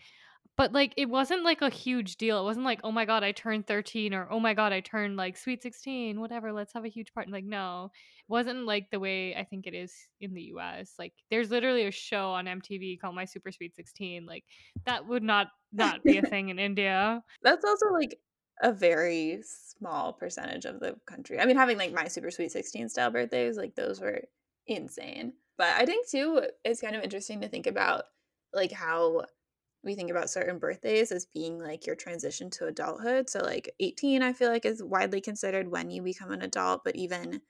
But 0.58 0.74
like 0.74 0.94
it 0.98 1.10
wasn't 1.10 1.44
like 1.44 1.62
a 1.62 1.70
huge 1.70 2.18
deal. 2.18 2.40
It 2.40 2.44
wasn't 2.44 2.66
like, 2.66 2.82
"Oh 2.84 2.92
my 2.92 3.06
god, 3.06 3.24
I 3.24 3.32
turned 3.32 3.66
13" 3.68 4.14
or 4.14 4.28
"Oh 4.30 4.40
my 4.40 4.54
god, 4.54 4.74
I 4.74 4.82
turned 4.82 5.16
like 5.16 5.38
sweet 5.38 5.64
16, 5.64 6.20
whatever, 6.20 6.52
let's 6.52 6.74
have 6.74 6.86
a 6.86 6.90
huge 6.90 7.14
party." 7.14 7.32
Like 7.32 7.46
no. 7.46 7.90
It 8.20 8.32
wasn't 8.32 8.66
like 8.66 8.92
the 8.92 9.00
way 9.00 9.34
I 9.36 9.44
think 9.46 9.66
it 9.66 9.74
is 9.74 9.94
in 10.20 10.34
the 10.34 10.52
US. 10.54 10.94
Like 11.00 11.14
there's 11.32 11.52
literally 11.52 11.88
a 11.88 11.92
show 11.92 12.32
on 12.32 12.46
MTV 12.46 13.00
called 13.00 13.16
My 13.16 13.26
Super 13.26 13.52
Sweet 13.52 13.76
16. 13.76 14.26
Like 14.26 14.44
that 14.86 15.08
would 15.08 15.24
not 15.24 15.48
not 15.72 16.04
be 16.04 16.18
a 16.18 16.22
thing 16.30 16.50
in 16.50 16.60
India. 16.60 17.24
That's 17.42 17.66
also 17.66 17.88
like 17.94 18.20
a 18.62 18.71
very 18.71 19.41
small 19.43 20.13
percentage 20.13 20.65
of 20.65 20.80
the 20.80 20.95
country. 21.06 21.39
I 21.39 21.45
mean, 21.45 21.58
having 21.58 21.78
like 21.78 21.93
my 21.93 22.08
super 22.08 22.32
sweet 22.32 22.52
16 22.52 22.89
style 22.89 23.12
birthdays, 23.12 23.58
like 23.58 23.76
those 23.76 24.00
were 24.00 24.21
insane. 24.67 25.34
But 25.58 25.69
I 25.78 25.86
think 25.86 26.08
too, 26.08 26.43
it's 26.63 26.82
kind 26.82 26.95
of 26.95 27.04
interesting 27.04 27.41
to 27.41 27.50
think 27.50 27.67
about 27.67 28.04
like 28.54 28.71
how 28.71 29.26
we 29.84 29.95
think 29.95 30.12
about 30.12 30.30
certain 30.30 30.60
birthdays 30.60 31.12
as 31.12 31.26
being 31.26 31.60
like 31.60 31.88
your 31.88 31.95
transition 31.95 32.50
to 32.52 32.67
adulthood. 32.67 33.30
So 33.30 33.39
like 33.39 33.74
18, 33.80 34.21
I 34.21 34.34
feel 34.34 34.50
like 34.50 34.65
is 34.65 34.84
widely 34.84 35.21
considered 35.21 35.67
when 35.69 35.89
you 35.89 36.04
become 36.04 36.32
an 36.32 36.43
adult, 36.43 36.84
but 36.84 36.95
even 36.95 37.41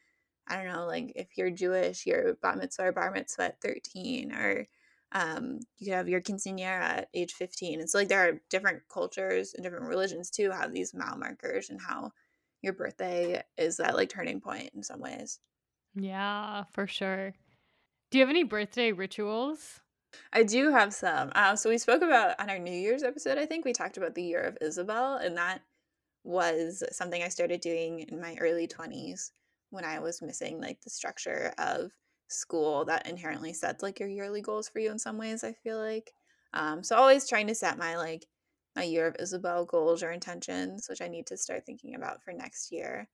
I 0.47 0.56
don't 0.56 0.74
know, 0.74 0.86
like 0.86 1.13
if 1.15 1.38
you're 1.38 1.52
Jewish, 1.52 2.06
your 2.06 2.36
bat 2.41 2.58
mitzvah 2.58 2.88
or 2.88 2.91
bar 2.91 3.12
mitzvah 3.12 3.43
at 3.43 3.62
13, 3.62 4.34
or 4.34 4.67
um, 5.13 5.60
you 5.78 5.88
could 5.88 5.95
have 5.95 6.10
your 6.10 6.21
quinceanera 6.21 6.82
at 6.82 7.10
age 7.13 7.34
15. 7.34 7.80
And 7.80 7.89
so, 7.89 7.97
like, 7.97 8.08
there 8.08 8.28
are 8.28 8.41
different 8.50 8.84
cultures 8.91 9.54
and 9.54 9.63
different 9.63 9.88
religions 9.88 10.30
too 10.30 10.52
have 10.52 10.74
these 10.74 10.93
mile 10.93 11.17
markers 11.17 11.69
and 11.69 11.80
how 11.82 12.12
your 12.62 12.74
birthday 12.74 13.43
is 13.58 13.78
that 13.78 13.95
like 13.95 14.10
turning 14.10 14.39
point 14.39 14.71
in 14.76 14.84
some 14.84 15.00
ways. 15.00 15.39
Yeah, 15.95 16.63
for 16.71 16.88
sure. 16.88 17.34
Do 18.10 18.17
you 18.17 18.24
have 18.24 18.30
any 18.30 18.43
birthday 18.43 18.91
rituals? 18.91 19.82
I 20.34 20.43
do 20.43 20.71
have 20.71 20.93
some. 20.93 21.32
Uh, 21.36 21.56
so, 21.56 21.69
we 21.69 21.78
spoke 21.78 22.02
about 22.02 22.39
on 22.39 22.50
our 22.50 22.60
New 22.60 22.71
Year's 22.71 23.04
episode, 23.04 23.38
I 23.38 23.45
think 23.45 23.65
we 23.65 23.74
talked 23.74 23.97
about 23.97 24.15
the 24.15 24.24
year 24.24 24.41
of 24.41 24.58
Isabel, 24.62 25.15
and 25.15 25.36
that 25.38 25.62
was 26.24 26.84
something 26.91 27.24
I 27.24 27.30
started 27.30 27.62
doing 27.62 28.02
in 28.02 28.21
my 28.21 28.38
early 28.39 28.67
20s 28.67 29.32
when 29.71 29.84
I 29.84 30.00
was 30.00 30.21
missing 30.21 30.62
like 30.62 30.82
the 30.82 30.89
structure 30.89 31.54
of 31.58 31.91
school 32.32 32.86
that 32.86 33.08
inherently 33.08 33.54
sets 33.54 33.84
like 33.84 34.00
your 34.00 34.10
yearly 34.10 34.41
goals 34.41 34.70
for 34.70 34.80
you 34.80 34.91
in 34.91 35.00
some 35.00 35.17
ways, 35.17 35.44
I 35.44 35.54
feel 35.54 35.80
like. 35.80 36.13
Um, 36.54 36.84
so 36.84 36.96
always 36.98 37.28
trying 37.28 37.48
to 37.48 37.56
set 37.56 37.78
my 37.78 37.98
like 37.98 38.28
my 38.76 38.84
year 38.84 39.08
of 39.08 39.15
Isabel 39.20 39.65
goals 39.65 40.04
or 40.04 40.12
intentions, 40.12 40.88
which 40.89 41.02
I 41.02 41.08
need 41.08 41.28
to 41.28 41.38
start 41.38 41.65
thinking 41.65 41.96
about 41.96 42.24
for 42.24 42.34
next 42.34 42.72
year 42.72 43.10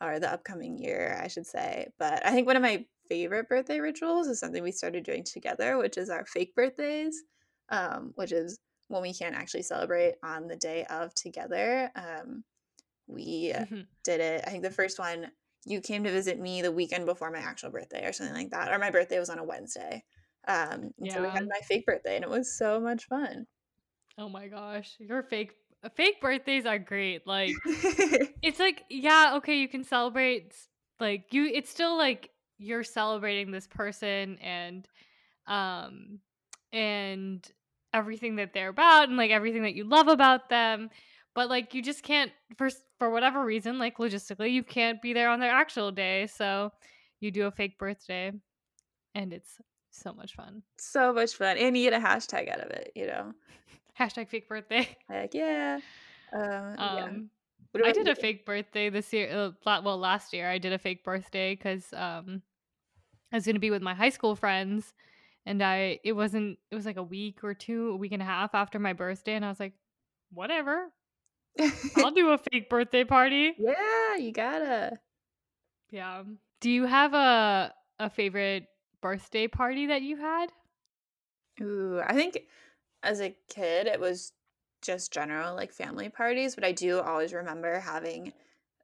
or 0.00 0.18
the 0.18 0.32
upcoming 0.32 0.78
year, 0.78 1.18
I 1.22 1.28
should 1.28 1.46
say. 1.46 1.88
But 1.98 2.24
I 2.24 2.30
think 2.32 2.46
one 2.46 2.56
of 2.56 2.62
my 2.62 2.86
favorite 3.08 3.48
birthday 3.48 3.80
rituals 3.80 4.28
is 4.28 4.38
something 4.40 4.62
we 4.62 4.72
started 4.72 5.04
doing 5.04 5.24
together, 5.24 5.76
which 5.78 5.98
is 5.98 6.10
our 6.10 6.24
fake 6.26 6.54
birthdays, 6.54 7.22
um, 7.68 8.12
which 8.14 8.32
is 8.32 8.58
when 8.88 9.02
we 9.02 9.12
can't 9.14 9.36
actually 9.36 9.62
celebrate 9.62 10.16
on 10.22 10.48
the 10.48 10.56
day 10.56 10.84
of 10.86 11.14
together. 11.14 11.90
Um, 11.94 12.44
we 13.06 13.54
Mhm. 13.56 13.88
did 14.04 14.20
it. 14.20 14.44
I 14.46 14.50
think 14.50 14.62
the 14.62 14.70
first 14.70 14.98
one 14.98 15.32
you 15.64 15.80
came 15.80 16.04
to 16.04 16.10
visit 16.10 16.38
me 16.38 16.62
the 16.62 16.72
weekend 16.72 17.06
before 17.06 17.30
my 17.30 17.38
actual 17.38 17.70
birthday 17.70 18.06
or 18.06 18.12
something 18.12 18.34
like 18.34 18.50
that, 18.50 18.72
or 18.72 18.78
my 18.78 18.90
birthday 18.90 19.18
was 19.18 19.30
on 19.30 19.38
a 19.38 19.44
Wednesday. 19.44 20.02
Um, 20.48 20.90
and 20.98 21.12
so 21.12 21.20
we 21.20 21.28
had 21.28 21.46
my 21.48 21.60
fake 21.68 21.86
birthday, 21.86 22.16
and 22.16 22.24
it 22.24 22.30
was 22.30 22.56
so 22.56 22.80
much 22.80 23.06
fun. 23.06 23.46
Oh 24.18 24.28
my 24.28 24.48
gosh. 24.48 24.96
Your 24.98 25.22
fake 25.22 25.52
uh, 25.82 25.88
fake 25.88 26.20
birthdays 26.20 26.66
are 26.66 26.78
great. 26.78 27.26
Like 27.26 27.52
it's 28.42 28.58
like 28.58 28.84
yeah, 28.90 29.34
okay, 29.36 29.56
you 29.56 29.68
can 29.68 29.84
celebrate 29.84 30.54
like 30.98 31.32
you 31.32 31.46
it's 31.46 31.70
still 31.70 31.96
like 31.96 32.30
you're 32.58 32.84
celebrating 32.84 33.50
this 33.50 33.66
person 33.66 34.36
and 34.38 34.86
um 35.46 36.18
and 36.72 37.50
everything 37.92 38.36
that 38.36 38.52
they're 38.52 38.68
about 38.68 39.08
and 39.08 39.16
like 39.16 39.30
everything 39.30 39.62
that 39.62 39.74
you 39.74 39.84
love 39.84 40.08
about 40.08 40.48
them. 40.50 40.90
But 41.34 41.48
like 41.48 41.74
you 41.74 41.82
just 41.82 42.02
can't 42.02 42.32
for 42.56 42.70
for 42.98 43.10
whatever 43.10 43.44
reason, 43.44 43.78
like 43.78 43.98
logistically, 43.98 44.52
you 44.52 44.62
can't 44.62 45.00
be 45.00 45.12
there 45.12 45.30
on 45.30 45.40
their 45.40 45.52
actual 45.52 45.92
day. 45.92 46.26
So 46.26 46.72
you 47.20 47.30
do 47.30 47.46
a 47.46 47.50
fake 47.50 47.78
birthday 47.78 48.32
and 49.14 49.32
it's 49.32 49.60
so 49.90 50.12
much 50.12 50.34
fun. 50.34 50.62
so 50.78 51.12
much 51.12 51.34
fun, 51.34 51.56
and 51.58 51.76
you 51.76 51.90
get 51.90 52.00
a 52.00 52.04
hashtag 52.04 52.48
out 52.50 52.60
of 52.60 52.70
it. 52.70 52.92
You 52.94 53.06
know, 53.06 53.32
Hashtag 53.98 54.28
fake 54.28 54.48
birthday. 54.48 54.88
like 55.10 55.34
yeah, 55.34 55.80
um. 56.32 56.78
Um, 56.78 57.30
What 57.72 57.86
I 57.86 57.92
did 57.92 58.06
you? 58.06 58.12
a 58.12 58.16
fake 58.16 58.44
birthday 58.46 58.88
this 58.90 59.12
year. 59.12 59.30
Uh, 59.30 59.80
well, 59.82 59.98
last 59.98 60.32
year 60.32 60.48
I 60.48 60.58
did 60.58 60.72
a 60.72 60.78
fake 60.78 61.04
birthday 61.04 61.54
because 61.54 61.92
um, 61.92 62.42
I 63.32 63.36
was 63.36 63.46
gonna 63.46 63.58
be 63.58 63.70
with 63.70 63.82
my 63.82 63.94
high 63.94 64.10
school 64.10 64.34
friends, 64.36 64.94
and 65.46 65.62
I 65.62 65.98
it 66.04 66.12
wasn't. 66.12 66.58
It 66.70 66.74
was 66.74 66.86
like 66.86 66.96
a 66.96 67.02
week 67.02 67.44
or 67.44 67.54
two, 67.54 67.90
a 67.90 67.96
week 67.96 68.12
and 68.12 68.22
a 68.22 68.26
half 68.26 68.54
after 68.54 68.78
my 68.78 68.92
birthday, 68.92 69.34
and 69.34 69.44
I 69.44 69.48
was 69.48 69.60
like, 69.60 69.74
whatever, 70.32 70.92
I'll 71.94 72.10
do 72.12 72.30
a 72.30 72.38
fake 72.38 72.68
birthday 72.70 73.04
party. 73.04 73.54
yeah, 73.58 74.16
you 74.16 74.32
gotta. 74.32 74.98
Yeah. 75.90 76.24
Do 76.60 76.70
you 76.70 76.86
have 76.86 77.14
a 77.14 77.74
a 77.98 78.10
favorite 78.10 78.66
birthday 79.00 79.48
party 79.48 79.86
that 79.86 80.02
you 80.02 80.16
had? 80.16 80.52
Ooh, 81.60 82.00
I 82.04 82.14
think 82.14 82.38
as 83.02 83.20
a 83.20 83.36
kid 83.48 83.86
it 83.86 84.00
was 84.00 84.32
just 84.82 85.12
general 85.12 85.54
like 85.54 85.72
family 85.72 86.08
parties, 86.08 86.54
but 86.54 86.64
I 86.64 86.72
do 86.72 87.00
always 87.00 87.32
remember 87.32 87.80
having 87.80 88.32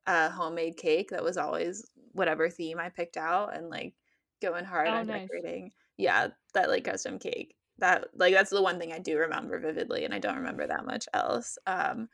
a 0.07 0.31
homemade 0.31 0.77
cake 0.77 1.11
that 1.11 1.25
was 1.25 1.37
always 1.37 1.91
whatever 2.13 2.49
theme 2.51 2.79
I 2.79 2.89
picked 2.91 3.17
out 3.17 3.57
and 3.57 3.71
like 3.71 3.95
going 4.43 4.65
hard 4.65 4.89
Oh, 4.89 4.93
on 4.93 5.07
nice. 5.07 5.29
decorating. 5.29 5.73
Yeah, 5.97 6.29
that 6.55 6.69
like 6.69 6.85
custom 6.85 7.19
cake. 7.19 7.57
That 7.79 8.09
like 8.15 8.35
that's 8.35 8.51
the 8.51 8.63
one 8.63 8.79
thing 8.79 8.93
I 8.93 8.99
do 8.99 9.19
remember 9.19 9.59
vividly, 9.61 10.05
and 10.05 10.15
I 10.15 10.19
don't 10.19 10.37
remember 10.37 10.67
that 10.67 10.87
much 10.87 11.07
else. 11.15 11.59
Um, 11.67 12.09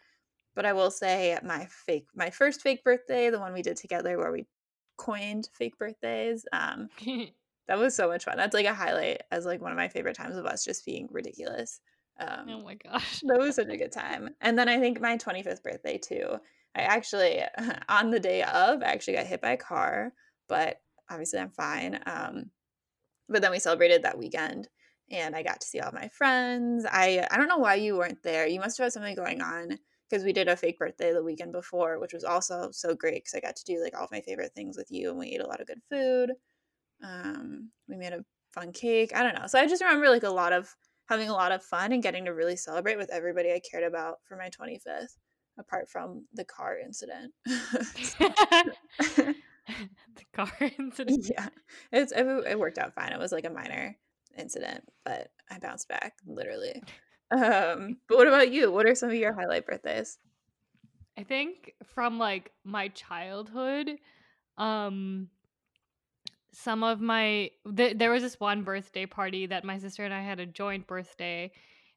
but 0.55 0.67
I 0.67 0.73
will 0.73 0.91
say 0.91 1.39
my 1.43 1.67
fake 1.67 2.07
my 2.15 2.31
first 2.31 2.61
fake 2.61 2.85
birthday, 2.85 3.31
the 3.31 3.41
one 3.41 3.53
we 3.53 3.63
did 3.63 3.77
together 3.77 4.19
where 4.19 4.33
we 4.33 4.47
coined 4.97 5.49
fake 5.53 5.79
birthdays, 5.79 6.45
um, 6.53 6.89
that 7.69 7.79
was 7.79 7.95
so 7.95 8.09
much 8.09 8.25
fun. 8.25 8.37
That's 8.37 8.55
like 8.55 8.67
a 8.67 8.75
highlight 8.75 9.23
as 9.31 9.47
like 9.47 9.61
one 9.61 9.73
of 9.73 9.79
my 9.79 9.89
favorite 9.89 10.17
times 10.17 10.37
of 10.37 10.47
us 10.47 10.65
just 10.65 10.85
being 10.85 11.09
ridiculous. 11.11 11.81
Um, 12.21 12.47
oh 12.49 12.61
my 12.63 12.75
gosh. 12.75 13.21
that 13.27 13.39
was 13.39 13.57
such 13.57 13.69
a 13.69 13.77
good 13.77 13.93
time. 13.93 14.31
And 14.41 14.59
then 14.59 14.69
I 14.69 14.79
think 14.79 15.01
my 15.01 15.17
25th 15.17 15.63
birthday 15.63 15.99
too. 15.99 16.37
I 16.75 16.83
actually 16.83 17.43
on 17.89 18.11
the 18.11 18.21
day 18.21 18.43
of, 18.43 18.83
I 18.83 18.93
actually 18.93 19.15
got 19.15 19.27
hit 19.27 19.41
by 19.41 19.53
a 19.53 19.57
car, 19.57 20.13
but 20.49 20.81
obviously 21.11 21.41
I'm 21.41 21.51
fine. 21.51 22.01
Um, 22.07 22.51
but 23.29 23.43
then 23.43 23.51
we 23.51 23.59
celebrated 23.59 24.03
that 24.03 24.19
weekend 24.19 24.69
and 25.11 25.35
I 25.35 25.43
got 25.43 25.61
to 25.61 25.67
see 25.67 25.81
all 25.81 25.93
my 25.93 26.09
friends. 26.09 26.85
I 26.91 27.27
I 27.31 27.37
don't 27.37 27.49
know 27.49 27.59
why 27.59 27.75
you 27.75 27.97
weren't 27.97 28.23
there. 28.23 28.47
You 28.47 28.61
must 28.61 28.79
have 28.79 28.87
had 28.87 28.93
something 28.93 29.15
going 29.15 29.41
on 29.41 29.79
because 30.13 30.25
we 30.25 30.33
did 30.35 30.47
a 30.47 30.57
fake 30.57 30.79
birthday 30.79 31.11
the 31.11 31.23
weekend 31.23 31.53
before, 31.53 31.99
which 31.99 32.13
was 32.13 32.23
also 32.23 32.69
so 32.71 32.95
great 32.95 33.25
because 33.25 33.35
I 33.35 33.41
got 33.41 33.57
to 33.57 33.65
do 33.65 33.83
like 33.83 33.97
all 33.97 34.05
of 34.05 34.13
my 34.13 34.21
favorite 34.21 34.53
things 34.55 34.77
with 34.77 34.91
you 34.91 35.09
and 35.09 35.19
we 35.19 35.29
ate 35.29 35.41
a 35.41 35.47
lot 35.47 35.63
of 35.63 35.67
good 35.67 35.81
food. 35.89 36.33
Um, 37.03 37.71
we 37.89 37.97
made 37.97 38.13
a 38.13 38.23
fun 38.53 38.73
cake. 38.73 39.17
I 39.17 39.23
don't 39.23 39.35
know. 39.35 39.47
So 39.47 39.59
I 39.59 39.67
just 39.67 39.83
remember 39.83 40.11
like 40.11 40.23
a 40.23 40.29
lot 40.29 40.53
of 40.53 40.77
having 41.09 41.31
a 41.31 41.33
lot 41.33 41.51
of 41.51 41.63
fun 41.63 41.93
and 41.93 42.03
getting 42.03 42.27
to 42.27 42.35
really 42.35 42.57
celebrate 42.57 42.99
with 42.99 43.11
everybody 43.11 43.53
I 43.53 43.61
cared 43.71 43.85
about 43.85 44.17
for 44.29 44.37
my 44.37 44.51
25th, 44.51 45.17
apart 45.59 45.89
from 45.89 46.27
the 46.35 46.45
car 46.45 46.77
incident. 46.77 47.33
the 48.99 49.35
car 50.35 50.53
incident. 50.79 51.27
yeah, 51.31 51.49
it's 51.91 52.13
it, 52.13 52.27
it 52.47 52.59
worked 52.59 52.77
out 52.77 52.95
fine. 52.95 53.13
It 53.13 53.19
was 53.19 53.33
like 53.33 53.47
a 53.47 53.51
minor 53.51 53.97
incident, 54.37 54.85
but 55.07 55.29
I 55.51 55.59
bounced 55.59 55.89
back 55.89 56.17
literally. 56.27 56.83
Um, 57.33 57.97
but 58.09 58.19
what 58.19 58.29
about 58.29 58.53
you? 58.53 58.71
What 58.71 58.87
are 58.87 58.95
some 58.95 59.09
of 59.09 59.15
your 59.15 59.33
highlight 59.33 59.67
birthdays? 59.67 60.19
I 61.17 61.23
think 61.23 61.75
from 61.85 62.19
like 62.19 62.53
my 62.65 62.89
childhood, 62.89 63.97
um 64.59 65.29
some 66.53 66.85
of 66.85 67.01
my 67.01 67.51
th- 67.77 67.97
there 67.97 68.11
was 68.11 68.23
this 68.23 68.39
one 68.39 68.63
birthday 68.63 69.07
party 69.07 69.47
that 69.47 69.65
my 69.65 69.79
sister 69.79 70.05
and 70.05 70.13
I 70.13 70.21
had 70.21 70.39
a 70.39 70.47
joint 70.47 70.87
birthday 70.87 71.51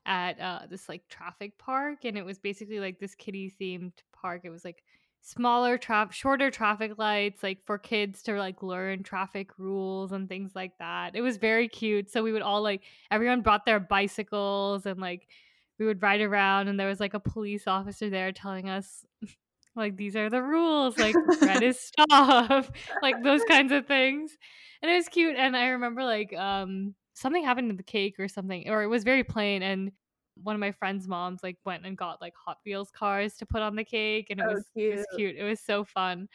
at 0.05 0.39
uh, 0.39 0.61
this 0.69 0.87
like 0.87 1.07
traffic 1.09 1.57
park, 1.57 2.05
and 2.05 2.17
it 2.17 2.23
was 2.23 2.39
basically 2.39 2.79
like 2.79 2.97
this 2.99 3.15
kiddie 3.15 3.51
themed 3.59 3.91
park. 4.13 4.41
It 4.45 4.49
was 4.51 4.63
like 4.63 4.83
smaller 5.25 5.75
trap, 5.75 6.11
shorter 6.11 6.51
traffic 6.51 6.99
lights, 6.99 7.41
like 7.41 7.63
for 7.63 7.79
kids 7.79 8.21
to 8.21 8.37
like 8.37 8.61
learn 8.61 9.01
traffic 9.01 9.49
rules 9.57 10.11
and 10.11 10.29
things 10.29 10.51
like 10.53 10.77
that. 10.77 11.15
It 11.15 11.21
was 11.21 11.37
very 11.37 11.67
cute. 11.67 12.11
So 12.11 12.21
we 12.21 12.31
would 12.31 12.43
all 12.43 12.61
like 12.61 12.83
everyone 13.09 13.41
brought 13.41 13.65
their 13.65 13.79
bicycles 13.79 14.85
and 14.85 14.99
like 14.99 15.27
we 15.79 15.85
would 15.87 16.01
ride 16.01 16.21
around, 16.21 16.67
and 16.67 16.79
there 16.79 16.87
was 16.87 16.99
like 16.99 17.15
a 17.15 17.19
police 17.19 17.67
officer 17.67 18.09
there 18.09 18.31
telling 18.31 18.69
us 18.69 19.03
like 19.75 19.97
these 19.97 20.15
are 20.15 20.29
the 20.29 20.41
rules 20.41 20.97
like 20.97 21.15
red 21.41 21.63
is 21.63 21.79
stop 22.09 22.73
like 23.01 23.21
those 23.23 23.43
kinds 23.43 23.73
of 23.73 23.85
things 23.85 24.37
and 24.81 24.89
it 24.89 24.95
was 24.95 25.09
cute 25.09 25.35
and 25.35 25.57
i 25.57 25.67
remember 25.67 26.01
like 26.01 26.33
um 26.33 26.95
something 27.13 27.43
happened 27.43 27.69
to 27.69 27.75
the 27.75 27.83
cake 27.83 28.15
or 28.17 28.29
something 28.29 28.69
or 28.69 28.83
it 28.83 28.87
was 28.87 29.03
very 29.03 29.25
plain 29.25 29.61
and 29.61 29.91
one 30.43 30.55
of 30.55 30.59
my 30.59 30.71
friends 30.71 31.07
moms 31.07 31.41
like 31.43 31.57
went 31.65 31.85
and 31.85 31.97
got 31.97 32.21
like 32.21 32.33
hot 32.35 32.57
wheels 32.65 32.91
cars 32.91 33.35
to 33.35 33.45
put 33.45 33.61
on 33.61 33.75
the 33.75 33.83
cake 33.83 34.27
and 34.29 34.39
it 34.39 34.45
Oh, 34.45 34.53
was 34.53 34.65
it 34.75 34.79
cute. 34.79 34.97
was 34.97 35.05
cute 35.15 35.35
it 35.35 35.43
was 35.43 35.59
so 35.59 35.83
fun 35.83 36.27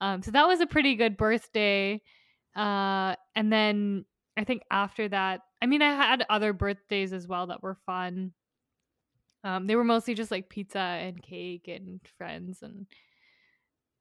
um 0.00 0.22
so 0.22 0.30
that 0.30 0.46
was 0.46 0.60
a 0.60 0.66
pretty 0.66 0.94
good 0.94 1.16
birthday 1.16 2.00
uh 2.56 3.14
and 3.34 3.52
then 3.52 4.04
i 4.36 4.44
think 4.44 4.62
after 4.70 5.08
that 5.08 5.40
i 5.62 5.66
mean 5.66 5.82
i 5.82 5.94
had 5.94 6.24
other 6.30 6.52
birthdays 6.52 7.12
as 7.12 7.26
well 7.26 7.46
that 7.48 7.62
were 7.62 7.76
fun 7.86 8.32
um, 9.42 9.66
they 9.66 9.74
were 9.74 9.84
mostly 9.84 10.12
just 10.12 10.30
like 10.30 10.50
pizza 10.50 10.78
and 10.78 11.22
cake 11.22 11.66
and 11.66 12.00
friends 12.18 12.62
and 12.62 12.86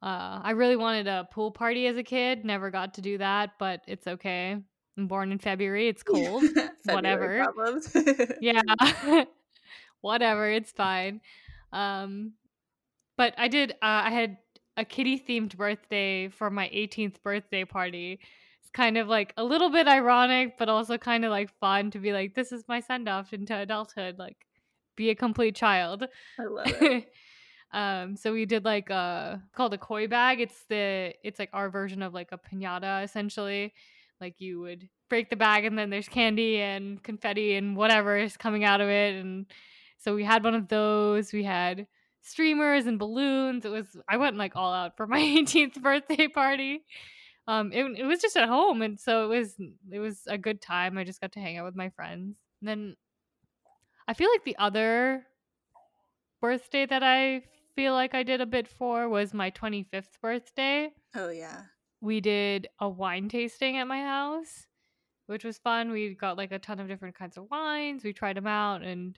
uh, 0.02 0.40
I 0.44 0.52
really 0.52 0.78
wanted 0.78 1.08
a 1.08 1.28
pool 1.32 1.52
party 1.52 1.88
as 1.88 1.98
a 1.98 2.04
kid. 2.04 2.46
Never 2.46 2.72
got 2.72 2.94
to 2.94 3.02
do 3.02 3.18
that, 3.18 3.52
but 3.60 3.82
it's 3.86 4.08
okay. 4.08 4.56
I'm 4.98 5.08
born 5.08 5.32
in 5.32 5.40
February. 5.40 5.90
It's 5.90 6.04
cold. 6.04 6.44
February 6.86 7.42
Whatever. 7.42 7.54
Yeah. 8.42 8.62
Whatever. 10.02 10.50
It's 10.50 10.72
fine. 10.72 11.22
Um, 11.72 12.34
but 13.18 13.34
I 13.38 13.48
did. 13.48 13.72
Uh, 13.74 13.76
I 14.06 14.12
had 14.12 14.38
a 14.78 14.86
kitty 14.86 15.20
themed 15.20 15.58
birthday 15.58 16.30
for 16.30 16.50
my 16.50 16.70
18th 16.70 17.22
birthday 17.22 17.66
party. 17.66 18.20
It's 18.62 18.70
kind 18.72 18.98
of 18.98 19.08
like 19.08 19.34
a 19.36 19.44
little 19.44 19.70
bit 19.70 19.88
ironic, 19.88 20.58
but 20.58 20.70
also 20.70 20.98
kind 20.98 21.26
of 21.26 21.32
like 21.32 21.52
fun 21.60 21.92
to 21.92 22.00
be 22.00 22.14
like, 22.14 22.34
this 22.34 22.52
is 22.52 22.64
my 22.68 22.80
send 22.80 23.10
off 23.10 23.34
into 23.34 23.56
adulthood. 23.56 24.18
Like, 24.18 24.46
be 24.96 25.10
a 25.10 25.16
complete 25.16 25.56
child. 25.56 26.06
I 26.40 26.44
love 26.44 26.68
it. 26.82 27.12
um, 27.72 28.16
so 28.16 28.34
we 28.34 28.46
did 28.46 28.66
like 28.66 28.90
a 28.90 29.42
called 29.56 29.74
a 29.74 29.78
koi 29.78 30.08
bag. 30.08 30.42
It's 30.42 30.64
the 30.70 31.14
it's 31.24 31.40
like 31.40 31.50
our 31.54 31.70
version 31.70 32.04
of 32.04 32.14
like 32.14 32.32
a 32.32 32.38
pinata 32.38 33.04
essentially. 33.04 33.74
Like 34.22 34.36
you 34.40 34.60
would 34.60 34.90
break 35.10 35.30
the 35.30 35.38
bag 35.38 35.66
and 35.66 35.78
then 35.78 35.90
there's 35.90 36.10
candy 36.10 36.60
and 36.60 37.02
confetti 37.02 37.56
and 37.56 37.76
whatever 37.76 38.18
is 38.18 38.38
coming 38.38 38.66
out 38.66 38.82
of 38.82 38.90
it. 38.90 39.16
And 39.16 39.46
so 40.00 40.16
we 40.16 40.24
had 40.24 40.44
one 40.44 40.56
of 40.56 40.68
those. 40.68 41.32
We 41.32 41.44
had 41.44 41.88
streamers 42.22 42.86
and 42.86 42.98
balloons. 42.98 43.66
It 43.66 43.72
was 43.72 43.86
I 44.08 44.18
went 44.18 44.38
like 44.38 44.56
all 44.56 44.74
out 44.74 44.98
for 44.98 45.06
my 45.06 45.20
18th 45.20 45.82
birthday 45.82 46.28
party. 46.28 46.84
Um, 47.48 47.72
it, 47.74 47.84
it 47.98 48.06
was 48.06 48.22
just 48.22 48.38
at 48.38 48.48
home, 48.48 48.82
and 48.82 49.00
so 49.00 49.26
it 49.26 49.38
was 49.38 49.56
it 49.92 50.00
was 50.00 50.22
a 50.28 50.38
good 50.38 50.62
time. 50.62 50.98
I 50.98 51.04
just 51.04 51.22
got 51.22 51.32
to 51.34 51.40
hang 51.40 51.58
out 51.58 51.66
with 51.66 51.76
my 51.76 51.90
friends. 51.90 52.38
And 52.62 52.68
then 52.68 52.96
I 54.08 54.14
feel 54.14 54.30
like 54.30 54.44
the 54.44 54.58
other 54.58 55.26
birthday 56.42 56.86
that 56.86 57.04
I 57.04 57.44
feel 57.76 57.94
like 57.94 58.14
I 58.14 58.24
did 58.24 58.42
a 58.42 58.46
bit 58.46 58.68
for 58.68 59.10
was 59.10 59.34
my 59.34 59.52
25th 59.52 60.20
birthday. 60.22 60.92
Oh 61.16 61.30
yeah. 61.30 61.64
We 62.02 62.22
did 62.22 62.68
a 62.80 62.88
wine 62.88 63.28
tasting 63.28 63.78
at 63.78 63.88
my 63.88 64.02
house, 64.02 64.68
which 65.28 65.44
was 65.44 65.58
fun. 65.58 65.92
We 65.92 66.16
got 66.16 66.38
like 66.38 66.52
a 66.52 66.60
ton 66.60 66.80
of 66.80 66.88
different 66.88 67.16
kinds 67.16 67.38
of 67.38 67.50
wines. 67.52 68.04
We 68.04 68.14
tried 68.14 68.38
them 68.38 68.48
out 68.48 68.84
and 68.84 69.18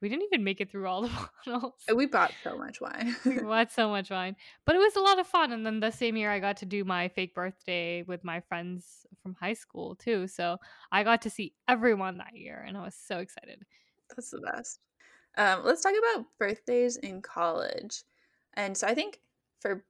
we 0.00 0.08
didn't 0.08 0.24
even 0.24 0.44
make 0.44 0.60
it 0.60 0.70
through 0.70 0.86
all 0.86 1.02
the 1.02 1.10
bottles. 1.46 1.74
We 1.94 2.06
bought 2.06 2.32
so 2.42 2.56
much 2.56 2.80
wine. 2.80 3.14
we 3.24 3.38
bought 3.42 3.70
so 3.70 3.88
much 3.88 4.10
wine. 4.10 4.36
But 4.64 4.76
it 4.76 4.78
was 4.78 4.96
a 4.96 5.00
lot 5.00 5.18
of 5.18 5.26
fun. 5.26 5.52
And 5.52 5.64
then 5.64 5.80
the 5.80 5.90
same 5.90 6.16
year 6.16 6.30
I 6.30 6.38
got 6.38 6.56
to 6.58 6.66
do 6.66 6.84
my 6.84 7.08
fake 7.08 7.34
birthday 7.34 8.02
with 8.02 8.24
my 8.24 8.40
friends 8.40 9.06
from 9.22 9.36
high 9.40 9.52
school 9.52 9.94
too. 9.96 10.26
So 10.26 10.56
I 10.90 11.02
got 11.04 11.22
to 11.22 11.30
see 11.30 11.54
everyone 11.68 12.18
that 12.18 12.36
year 12.36 12.64
and 12.66 12.76
I 12.76 12.82
was 12.82 12.94
so 12.94 13.18
excited. 13.18 13.64
That's 14.08 14.30
the 14.30 14.40
best. 14.40 14.80
Um, 15.36 15.62
let's 15.64 15.82
talk 15.82 15.94
about 16.14 16.26
birthdays 16.38 16.96
in 16.96 17.22
college. 17.22 18.02
And 18.54 18.76
so 18.76 18.86
I 18.86 18.94
think 18.94 19.20
for 19.60 19.84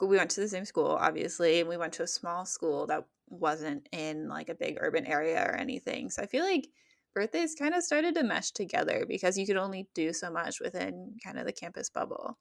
we 0.00 0.16
went 0.16 0.30
to 0.30 0.40
the 0.40 0.48
same 0.48 0.64
school, 0.64 0.96
obviously, 1.00 1.60
and 1.60 1.68
we 1.68 1.76
went 1.76 1.92
to 1.94 2.02
a 2.02 2.06
small 2.06 2.44
school 2.44 2.86
that 2.86 3.04
wasn't 3.28 3.88
in 3.92 4.28
like 4.28 4.48
a 4.48 4.54
big 4.54 4.78
urban 4.80 5.06
area 5.06 5.42
or 5.42 5.54
anything. 5.54 6.10
So 6.10 6.22
I 6.22 6.26
feel 6.26 6.44
like 6.44 6.68
birthdays 7.14 7.54
kind 7.54 7.74
of 7.74 7.82
started 7.84 8.14
to 8.16 8.22
mesh 8.24 8.50
together 8.52 9.06
because 9.06 9.38
you 9.38 9.46
could 9.46 9.56
only 9.56 9.88
do 9.94 10.12
so 10.12 10.30
much 10.30 10.60
within 10.60 11.16
kind 11.24 11.38
of 11.38 11.46
the 11.46 11.52
campus 11.52 11.90
bubble. 11.90 12.38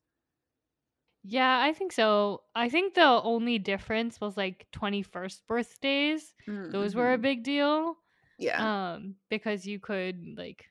Yeah, 1.24 1.62
I 1.62 1.74
think 1.74 1.94
so. 1.94 2.44
I 2.56 2.70
think 2.70 2.96
the 2.96 3.02
only 3.22 3.58
difference 3.60 4.20
was 4.20 4.36
like 4.36 4.68
21st 4.72 5.46
birthdays. 5.48 6.34
Those 6.70 6.96
were 6.96 7.14
a 7.14 7.18
Mhm. 7.18 7.18
big 7.18 7.44
deal. 7.44 7.98
Yeah. 8.38 8.68
Um 8.68 9.18
because 9.30 9.66
you 9.66 9.80
could 9.80 10.38
like 10.38 10.68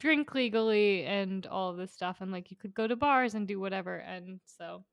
drink 0.00 0.34
legally 0.34 1.04
and 1.04 1.46
all 1.46 1.70
of 1.70 1.76
this 1.76 1.92
stuff 1.92 2.20
and 2.20 2.30
like 2.32 2.50
you 2.50 2.56
could 2.56 2.74
go 2.74 2.86
to 2.86 2.96
bars 2.96 3.34
and 3.34 3.48
do 3.48 3.58
whatever 3.60 3.96
and 3.96 4.40
so 4.44 4.84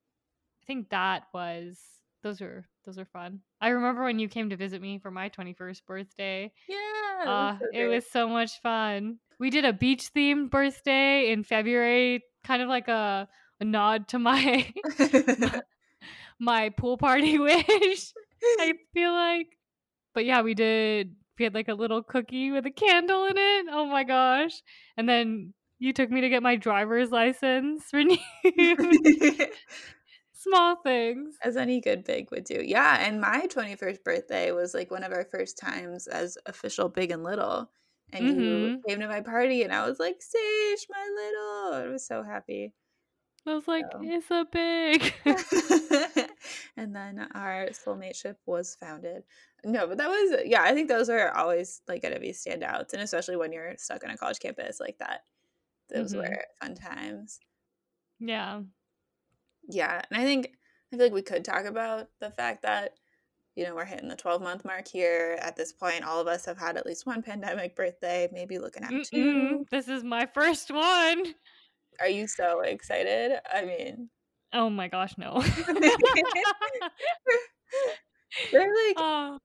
I 0.63 0.65
think 0.65 0.89
that 0.91 1.27
was 1.33 2.00
those 2.23 2.41
were 2.41 2.65
those 2.85 2.97
were 2.97 3.05
fun. 3.05 3.39
I 3.59 3.69
remember 3.69 4.03
when 4.03 4.19
you 4.19 4.27
came 4.27 4.49
to 4.49 4.55
visit 4.55 4.81
me 4.81 4.99
for 4.99 5.11
my 5.11 5.29
21st 5.29 5.85
birthday. 5.85 6.51
Yeah. 6.67 6.77
It 7.23 7.27
was, 7.27 7.27
Uh 7.27 7.57
so 7.59 7.65
it 7.73 7.87
was 7.87 8.05
so 8.11 8.27
much 8.27 8.61
fun. 8.61 9.17
We 9.39 9.49
did 9.49 9.65
a 9.65 9.73
beach 9.73 10.11
themed 10.15 10.49
birthday 10.51 11.31
in 11.31 11.43
February, 11.43 12.23
kind 12.43 12.61
of 12.61 12.69
like 12.69 12.87
a, 12.87 13.27
a 13.59 13.65
nod 13.65 14.07
to 14.09 14.19
my 14.19 14.71
my, 14.99 15.61
my 16.39 16.69
pool 16.69 16.97
party 16.97 17.37
wish. 17.49 18.13
I 18.43 18.73
feel 18.93 19.11
like. 19.13 19.47
But 20.13 20.25
yeah, 20.25 20.41
we 20.41 20.53
did. 20.53 21.15
We 21.39 21.45
had 21.45 21.53
like 21.53 21.69
a 21.69 21.73
little 21.73 22.03
cookie 22.03 22.51
with 22.51 22.65
a 22.65 22.71
candle 22.71 23.25
in 23.25 23.37
it. 23.37 23.65
Oh 23.71 23.85
my 23.85 24.03
gosh. 24.03 24.61
And 24.97 25.07
then 25.07 25.53
you 25.79 25.93
took 25.93 26.11
me 26.11 26.21
to 26.21 26.29
get 26.29 26.43
my 26.43 26.55
driver's 26.55 27.09
license 27.09 27.85
renewed. 27.91 28.19
Small 30.43 30.75
things. 30.77 31.41
As 31.43 31.57
any 31.57 31.81
good 31.81 32.03
big 32.03 32.29
would 32.31 32.43
do. 32.43 32.61
Yeah. 32.63 32.97
And 32.99 33.19
my 33.19 33.47
21st 33.47 34.03
birthday 34.03 34.51
was 34.51 34.73
like 34.75 34.91
one 34.91 35.03
of 35.03 35.11
our 35.11 35.25
first 35.25 35.57
times 35.57 36.07
as 36.07 36.37
official 36.45 36.87
big 36.87 37.09
and 37.11 37.23
little. 37.23 37.71
And 38.13 38.29
you 38.29 38.69
Mhm. 38.69 38.83
came 38.87 38.99
to 38.99 39.07
my 39.07 39.21
party 39.21 39.63
and 39.63 39.73
I 39.73 39.87
was 39.87 39.99
like, 39.99 40.21
Sage, 40.21 40.85
my 40.89 41.09
little. 41.15 41.73
I 41.83 41.87
was 41.91 42.05
so 42.05 42.21
happy. 42.23 42.73
I 43.45 43.53
was 43.55 43.67
like, 43.67 43.93
So. 43.93 44.01
it's 44.01 44.29
a 44.31 44.45
big. 44.51 45.13
and 46.77 46.95
then 46.95 47.19
our 47.35 47.67
soulmate 47.67 48.15
ship 48.15 48.39
was 48.45 48.75
founded. 48.75 49.23
No, 49.63 49.87
but 49.87 49.97
that 49.97 50.09
was 50.09 50.41
yeah, 50.45 50.63
I 50.63 50.73
think 50.73 50.89
those 50.89 51.09
are 51.09 51.31
always 51.35 51.81
like 51.87 52.01
gonna 52.01 52.19
be 52.19 52.31
standouts, 52.31 52.93
and 52.93 53.01
especially 53.01 53.35
when 53.37 53.51
you're 53.51 53.77
stuck 53.77 54.03
on 54.03 54.09
a 54.09 54.17
college 54.17 54.39
campus 54.39 54.79
like 54.79 54.97
that. 54.97 55.21
Those 55.89 56.13
Mhm. 56.13 56.15
were 56.15 56.45
fun 56.61 56.75
times. 56.75 57.39
Yeah. 58.19 58.63
Yeah, 59.69 60.01
and 60.09 60.21
I 60.21 60.23
think 60.23 60.47
I 60.47 60.95
feel 60.95 61.05
like 61.05 61.13
we 61.13 61.21
could 61.21 61.45
talk 61.45 61.65
about 61.65 62.09
the 62.19 62.31
fact 62.31 62.63
that 62.63 62.93
you 63.55 63.63
know 63.63 63.75
we're 63.75 63.85
hitting 63.85 64.09
the 64.09 64.15
12 64.15 64.41
month 64.41 64.65
mark 64.65 64.87
here. 64.87 65.37
At 65.41 65.55
this 65.55 65.73
point, 65.73 66.03
all 66.03 66.19
of 66.19 66.27
us 66.27 66.45
have 66.45 66.57
had 66.57 66.77
at 66.77 66.85
least 66.85 67.05
one 67.05 67.21
pandemic 67.21 67.75
birthday, 67.75 68.29
maybe 68.31 68.57
looking 68.57 68.83
at 68.83 68.89
two. 68.89 69.15
Mm-mm, 69.15 69.69
this 69.69 69.87
is 69.87 70.03
my 70.03 70.25
first 70.25 70.71
one. 70.71 71.33
Are 71.99 72.09
you 72.09 72.27
so 72.27 72.61
excited? 72.61 73.39
I 73.53 73.63
mean, 73.63 74.09
Oh 74.53 74.69
my 74.69 74.87
gosh, 74.87 75.17
no. 75.17 75.41
they're 78.51 78.61
like 78.61 78.95
oh, 78.97 79.37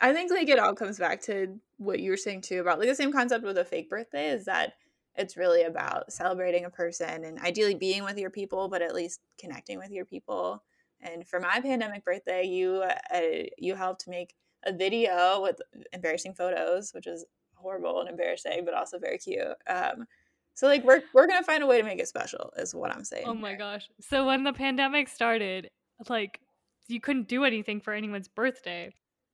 I 0.00 0.12
think 0.12 0.30
like 0.30 0.48
it 0.48 0.58
all 0.58 0.74
comes 0.74 0.98
back 0.98 1.22
to 1.22 1.58
what 1.78 2.00
you 2.00 2.10
were 2.10 2.16
saying 2.16 2.42
too 2.42 2.60
about 2.60 2.78
like 2.78 2.88
the 2.88 2.94
same 2.94 3.12
concept 3.12 3.44
with 3.44 3.58
a 3.58 3.64
fake 3.64 3.90
birthday 3.90 4.28
is 4.30 4.44
that 4.44 4.74
it's 5.16 5.36
really 5.36 5.62
about 5.64 6.12
celebrating 6.12 6.64
a 6.64 6.70
person 6.70 7.24
and 7.24 7.38
ideally 7.40 7.74
being 7.74 8.02
with 8.04 8.18
your 8.18 8.30
people, 8.30 8.68
but 8.68 8.82
at 8.82 8.94
least 8.94 9.20
connecting 9.38 9.78
with 9.78 9.90
your 9.90 10.04
people. 10.04 10.62
And 11.00 11.26
for 11.26 11.40
my 11.40 11.60
pandemic 11.60 12.04
birthday, 12.04 12.44
you 12.44 12.82
uh, 13.14 13.20
you 13.58 13.74
helped 13.74 14.08
make 14.08 14.34
a 14.64 14.72
video 14.72 15.42
with 15.42 15.60
embarrassing 15.92 16.34
photos, 16.34 16.92
which 16.94 17.06
is 17.06 17.24
horrible 17.54 18.00
and 18.00 18.08
embarrassing, 18.08 18.64
but 18.64 18.74
also 18.74 18.98
very 18.98 19.18
cute. 19.18 19.42
Um, 19.66 20.06
so 20.54 20.66
like 20.66 20.84
we're 20.84 21.02
we're 21.12 21.26
gonna 21.26 21.42
find 21.42 21.62
a 21.62 21.66
way 21.66 21.78
to 21.78 21.84
make 21.84 21.98
it 21.98 22.08
special, 22.08 22.52
is 22.56 22.74
what 22.74 22.94
I'm 22.94 23.04
saying. 23.04 23.24
oh 23.26 23.34
my 23.34 23.54
gosh. 23.54 23.88
So 24.00 24.26
when 24.26 24.44
the 24.44 24.52
pandemic 24.52 25.08
started, 25.08 25.70
like 26.08 26.40
you 26.88 27.00
couldn't 27.00 27.28
do 27.28 27.44
anything 27.44 27.80
for 27.80 27.92
anyone's 27.92 28.28
birthday. 28.28 28.92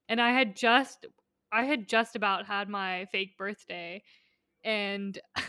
And 0.08 0.20
I 0.20 0.32
had 0.32 0.56
just 0.56 1.06
I 1.52 1.64
had 1.64 1.88
just 1.88 2.16
about 2.16 2.46
had 2.46 2.68
my 2.68 3.06
fake 3.12 3.36
birthday 3.36 4.02
and 4.64 5.18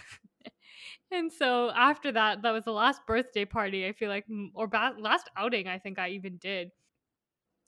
and 1.12 1.32
so 1.32 1.72
after 1.72 2.12
that 2.12 2.42
that 2.42 2.52
was 2.52 2.66
the 2.66 2.72
last 2.72 3.02
birthday 3.08 3.46
party 3.46 3.86
I 3.88 3.94
feel 3.94 4.10
like 4.10 4.26
or 4.54 4.68
ba- 4.68 4.96
last 5.00 5.30
outing 5.38 5.68
I 5.68 5.80
think 5.80 6.00
I 6.00 6.10
even 6.10 6.38
did. 6.38 6.72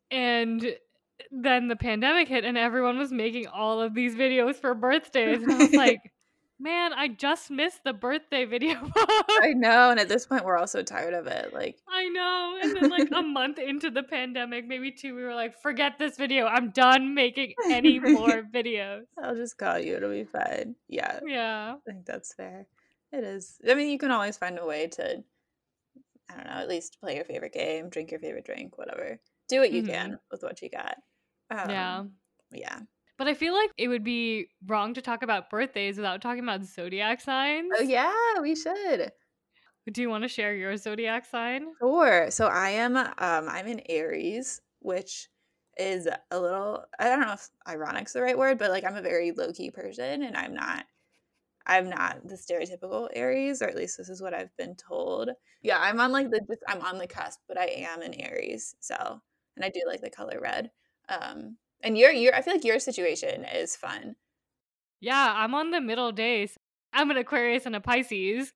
And 0.10 0.76
then 1.32 1.68
the 1.68 1.76
pandemic 1.76 2.28
hit 2.28 2.44
and 2.46 2.58
everyone 2.58 2.98
was 2.98 3.12
making 3.12 3.48
all 3.48 3.82
of 3.82 3.94
these 3.94 4.16
videos 4.16 4.56
for 4.56 4.74
birthdays 4.74 5.42
and 5.44 5.52
I 5.52 5.58
was 5.58 5.74
like, 5.86 6.00
"Man, 6.60 6.94
I 6.94 7.08
just 7.08 7.50
missed 7.52 7.84
the 7.84 7.94
birthday 7.94 8.46
video." 8.46 8.76
I 8.98 9.54
know, 9.56 9.92
and 9.92 10.00
at 10.00 10.10
this 10.10 10.26
point, 10.26 10.44
we're 10.44 10.58
all 10.58 10.68
so 10.68 10.82
tired 10.84 11.14
of 11.14 11.28
it. 11.28 11.54
Like, 11.54 11.78
I 11.88 12.10
know. 12.10 12.58
And 12.62 12.76
then 12.76 12.90
like 12.90 13.08
a 13.14 13.22
month 13.22 13.60
into 13.60 13.90
the 13.90 14.04
pandemic, 14.04 14.68
maybe 14.68 14.92
two, 14.92 15.16
we 15.16 15.24
were 15.24 15.36
like, 15.36 15.62
forget 15.62 15.94
this 15.98 16.18
video. 16.18 16.46
I'm 16.48 16.72
done 16.72 17.14
making 17.14 17.54
any 17.70 18.00
more 18.18 18.44
videos. 18.44 19.04
I'll 19.24 19.36
just 19.36 19.58
call 19.58 19.80
you; 19.80 19.96
it'll 19.96 20.12
be 20.12 20.24
fine. 20.26 20.76
Yeah, 20.90 21.20
Yeah. 21.26 21.76
I 21.78 21.92
think 21.92 22.06
that's 22.06 22.34
fair. 22.34 22.68
It 23.14 23.24
is. 23.24 23.62
I 23.68 23.74
mean, 23.76 23.90
you 23.90 23.98
can 23.98 24.12
always 24.12 24.38
find 24.38 24.58
a 24.60 24.66
way 24.66 24.88
to, 24.88 25.24
I 26.30 26.36
don't 26.36 26.46
know, 26.46 26.52
at 26.54 26.70
least 26.70 27.00
play 27.00 27.16
your 27.16 27.26
favorite 27.26 27.54
game, 27.54 27.90
drink 27.90 28.12
your 28.12 28.20
favorite 28.20 28.46
drink, 28.46 28.78
whatever. 28.78 29.20
Do 29.50 29.60
what 29.60 29.72
you 29.72 29.84
Mhm. 29.84 29.84
can 29.84 30.20
with 30.32 30.44
what 30.44 30.62
you 30.62 30.70
got. 30.70 30.98
Um, 31.50 31.70
yeah. 31.70 32.06
Yeah. 32.52 32.82
But 33.18 33.28
I 33.28 33.34
feel 33.36 33.54
like 33.54 33.72
it 33.78 33.88
would 33.88 34.04
be 34.04 34.50
wrong 34.66 34.94
to 34.96 35.02
talk 35.02 35.22
about 35.22 35.50
birthdays 35.50 35.98
without 35.98 36.22
talking 36.22 36.44
about 36.44 36.64
zodiac 36.64 37.22
signs. 37.22 37.78
Oh 37.78 37.82
yeah, 37.82 38.40
we 38.40 38.56
should. 38.56 39.12
Do 39.92 40.02
you 40.02 40.10
want 40.10 40.24
to 40.24 40.28
share 40.28 40.56
your 40.56 40.76
zodiac 40.78 41.26
sign? 41.26 41.76
Sure. 41.80 42.30
So 42.32 42.48
I 42.48 42.70
am. 42.72 42.96
Um, 42.96 43.14
I'm 43.18 43.68
in 43.68 43.82
Aries, 43.90 44.62
which 44.80 45.30
is 45.78 46.08
a 46.30 46.40
little. 46.40 46.86
I 47.00 47.06
don't 47.10 47.22
know 47.22 47.34
if 47.34 47.50
ironic's 47.66 48.14
the 48.14 48.22
right 48.22 48.38
word, 48.38 48.58
but 48.60 48.70
like 48.70 48.84
I'm 48.84 48.96
a 48.96 49.02
very 49.02 49.32
low 49.32 49.52
key 49.52 49.72
person, 49.72 50.22
and 50.22 50.38
I'm 50.38 50.54
not. 50.54 50.86
I'm 51.72 51.90
not 51.90 52.28
the 52.28 52.36
stereotypical 52.36 53.08
Aries, 53.14 53.62
or 53.62 53.70
at 53.70 53.78
least 53.78 53.98
this 53.98 54.10
is 54.10 54.22
what 54.22 54.34
I've 54.34 54.56
been 54.58 54.76
told. 54.76 55.30
Yeah, 55.62 55.78
I'm 55.80 56.02
on 56.02 56.12
like 56.12 56.30
the 56.30 56.42
I'm 56.68 56.82
on 56.82 56.98
the 56.98 57.08
cusp, 57.08 57.40
but 57.48 57.58
I 57.58 57.66
am 57.66 58.02
an 58.02 58.14
Aries. 58.14 58.76
So, 58.82 59.22
and 59.56 59.64
I 59.64 59.70
do 59.70 59.82
like 59.88 60.02
the 60.02 60.10
color 60.10 60.40
red. 60.42 60.70
Um, 61.08 61.56
and 61.82 61.98
your 61.98 62.12
your 62.12 62.36
I 62.36 62.42
feel 62.42 62.54
like 62.54 62.66
your 62.66 62.80
situation 62.80 63.46
is 63.46 63.78
fun. 63.78 64.18
Yeah, 65.00 65.34
I'm 65.34 65.56
on 65.56 65.72
the 65.72 65.80
middle 65.80 66.12
days. 66.12 66.58
I'm 66.92 67.10
an 67.10 67.18
Aquarius 67.18 67.66
and 67.66 67.76
a 67.76 67.80
Pisces. 67.80 68.52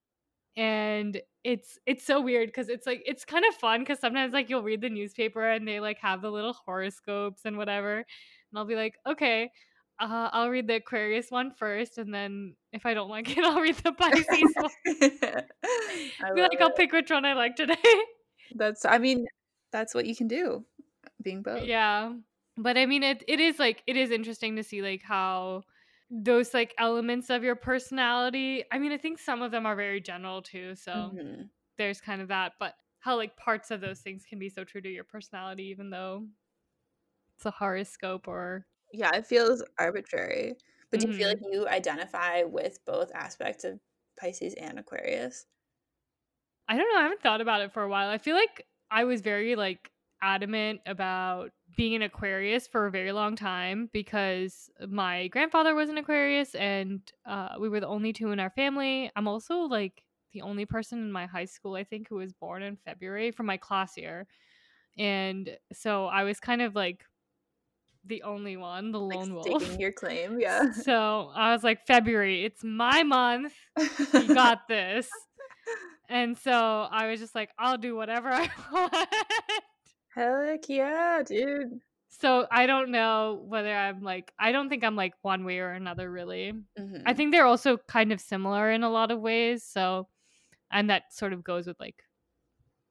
And 0.58 1.21
it's 1.45 1.80
it's 1.86 2.06
so 2.06 2.19
weird 2.19 2.49
because 2.49 2.67
it's 2.67 2.86
like 2.86 3.01
it's 3.06 3.23
kind 3.23 3.45
of 3.47 3.56
fun 3.56 3.80
because 3.80 3.99
sometimes 3.99 4.34
like 4.34 4.49
you'll 4.49 4.63
read 4.63 4.82
the 4.82 4.89
newspaper 4.89 5.47
and 5.47 5.65
they 5.65 5.80
like 5.80 5.99
have 5.99 6.21
the 6.21 6.32
little 6.32 6.56
horoscopes 6.65 7.41
and 7.45 7.58
whatever. 7.58 7.97
And 7.97 8.60
I'll 8.60 8.65
be 8.65 8.75
like, 8.75 8.95
okay, 9.08 9.51
uh, 9.99 10.29
I'll 10.31 10.49
read 10.49 10.67
the 10.67 10.75
Aquarius 10.75 11.31
one 11.31 11.51
first, 11.51 11.97
and 11.97 12.13
then 12.13 12.55
if 12.73 12.86
I 12.86 12.93
don't 12.93 13.10
like 13.10 13.36
it, 13.38 13.43
I'll 13.43 13.62
read 13.62 13.75
the 13.77 13.93
Pisces 13.93 14.53
one. 14.58 14.71
I 14.86 16.34
be 16.34 16.41
like, 16.41 16.62
I'll 16.62 16.71
pick 16.71 16.91
which 16.91 17.10
one 17.12 17.25
I 17.25 17.34
like 17.34 17.55
today. 17.55 17.75
That's 18.55 18.86
I 18.86 18.97
mean, 18.99 19.25
that's 19.71 19.93
what 19.93 20.05
you 20.05 20.15
can 20.15 20.27
do, 20.27 20.65
being 21.21 21.41
both. 21.41 21.63
yeah. 21.63 22.13
But 22.58 22.77
I 22.77 22.86
mean 22.86 23.03
it 23.03 23.23
it 23.27 23.39
is 23.39 23.60
like 23.60 23.84
it 23.88 23.97
is 23.97 24.12
interesting 24.12 24.55
to 24.55 24.63
see 24.63 24.81
like 24.81 25.01
how 25.03 25.63
those 26.10 26.53
like 26.53 26.73
elements 26.77 27.29
of 27.29 27.43
your 27.43 27.55
personality. 27.55 28.63
I 28.71 28.79
mean, 28.79 28.91
I 28.93 28.97
think 28.97 29.19
some 29.19 29.41
of 29.41 29.51
them 29.51 29.65
are 29.65 29.75
very 29.75 29.99
general 29.99 30.41
too, 30.41 30.75
so 30.75 31.12
Mhm. 31.13 31.49
there's 31.77 31.99
kind 31.99 32.21
of 32.21 32.29
that, 32.29 32.53
but 32.60 32.75
how 32.99 33.17
like 33.17 33.36
parts 33.36 33.71
of 33.71 33.81
those 33.81 33.99
things 33.99 34.25
can 34.25 34.39
be 34.39 34.49
so 34.49 34.63
true 34.63 34.81
to 34.81 34.89
your 34.89 35.03
personality 35.03 35.65
even 35.65 35.89
though 35.89 36.25
it's 37.38 37.45
a 37.45 37.51
horoscope 37.51 38.27
or 38.27 38.65
Yeah, 38.97 39.15
it 39.15 39.25
feels 39.27 39.63
arbitrary. 39.79 40.55
But 40.91 40.99
do 40.99 41.08
you 41.08 41.13
feel 41.13 41.27
like 41.29 41.38
Mhm. 41.38 41.45
you 41.51 41.67
identify 41.67 42.43
with 42.43 42.84
both 42.86 43.12
aspects 43.13 43.63
of 43.63 43.79
Pisces 44.19 44.53
and 44.55 44.79
Aquarius? 44.79 45.47
I 46.67 46.77
don't 46.77 46.91
know, 46.93 46.99
I 46.99 47.03
haven't 47.03 47.21
thought 47.21 47.41
about 47.41 47.62
it 47.62 47.71
for 47.71 47.84
a 47.84 47.89
while. 47.89 48.10
I 48.10 48.17
feel 48.17 48.36
like 48.36 48.67
I 48.89 49.03
was 49.03 49.21
very 49.21 49.55
like 49.55 49.91
adamant 50.21 50.81
about 50.86 51.51
being 51.75 51.93
an 51.95 52.01
Aquarius 52.01 52.67
for 52.67 52.88
a 52.88 52.91
very 52.91 53.12
long 53.12 53.36
time 53.36 53.89
because 53.93 54.69
my 54.88 55.27
grandfather 55.27 55.75
was 55.75 55.89
an 55.89 55.97
Aquarius 55.97 56.55
and 56.55 57.12
uh, 57.25 57.55
we 57.60 57.69
were 57.69 57.79
the 57.79 57.88
only 57.88 58.13
two 58.13 58.31
in 58.31 58.39
our 58.39 58.49
family. 58.49 59.12
I'm 59.15 59.27
also 59.27 59.60
like 59.62 60.03
the 60.31 60.41
only 60.41 60.65
person 60.65 60.99
in 60.99 61.12
my 61.12 61.25
high 61.27 61.45
school, 61.45 61.75
I 61.75 61.84
think, 61.84 62.08
who 62.10 62.15
was 62.15 62.34
born 62.34 62.63
in 62.63 62.77
February 62.77 63.31
from 63.31 63.45
my 63.45 63.58
class 63.58 63.95
year. 63.97 64.27
And 64.97 65.58
so 65.73 66.05
I 66.08 66.23
was 66.23 66.39
kind 66.39 66.62
of 66.62 66.75
like 66.75 67.05
the 68.08 68.24
only 68.24 68.56
one, 68.58 68.91
the 68.91 69.00
Like 69.00 69.18
lone 69.18 69.34
wolf. 69.34 69.46
staking 69.63 69.80
your 69.80 69.91
claim, 69.91 70.39
yeah. 70.39 70.72
So 70.72 71.32
I 71.36 71.52
was 71.54 71.63
like, 71.63 71.86
February, 71.86 72.46
it's 72.46 72.63
my 72.63 73.04
month. 73.04 73.54
You 74.13 74.34
got 74.34 74.62
this. 74.70 75.10
And 76.08 76.38
so 76.38 76.88
I 76.91 77.08
was 77.10 77.20
just 77.20 77.34
like, 77.34 77.50
I'll 77.58 77.78
do 77.78 77.96
whatever 77.96 78.30
I 78.32 78.50
want. 78.72 78.94
Heck 80.13 80.70
yeah, 80.70 81.24
dude. 81.26 81.80
so 82.10 82.48
I 82.52 82.65
don't 82.68 82.91
know 82.91 83.44
whether 83.48 83.74
I'm 83.76 84.02
like, 84.02 84.32
I 84.39 84.52
don't 84.52 84.70
think 84.70 84.84
I'm 84.84 84.96
like 84.96 85.13
one 85.24 85.44
way 85.44 85.60
or 85.60 85.72
another, 85.72 86.10
really. 86.10 86.54
Mhm. 86.80 87.02
I 87.06 87.13
think 87.13 87.32
they're 87.34 87.46
also 87.46 87.78
kind 87.89 88.12
of 88.13 88.22
similar 88.22 88.72
in 88.72 88.84
a 88.84 88.89
lot 88.89 89.12
of 89.12 89.20
ways. 89.20 89.63
So, 89.63 90.08
and 90.72 90.89
that 90.89 91.12
sort 91.12 91.34
of 91.34 91.44
goes 91.44 91.68
with 91.68 91.80
like 91.80 91.96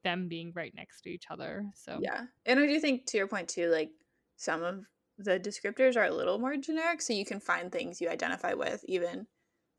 them 0.02 0.28
being 0.28 0.52
right 0.54 0.74
next 0.74 1.00
to 1.02 1.10
each 1.10 1.24
other. 1.30 1.64
So, 1.74 1.98
Yeah. 2.02 2.24
And 2.44 2.60
I 2.60 2.66
do 2.66 2.78
think 2.80 3.06
to 3.06 3.16
your 3.16 3.26
point 3.28 3.48
too, 3.48 3.68
like 3.70 3.90
some 4.36 4.62
of 4.62 4.84
the 5.18 5.38
descriptors 5.40 5.96
are 5.96 6.04
a 6.04 6.10
little 6.14 6.38
more 6.38 6.56
generic, 6.56 7.00
so 7.02 7.12
you 7.12 7.24
can 7.24 7.40
find 7.40 7.70
things 7.72 8.00
you 8.00 8.08
identify 8.08 8.54
with 8.54 8.84
even 8.88 9.26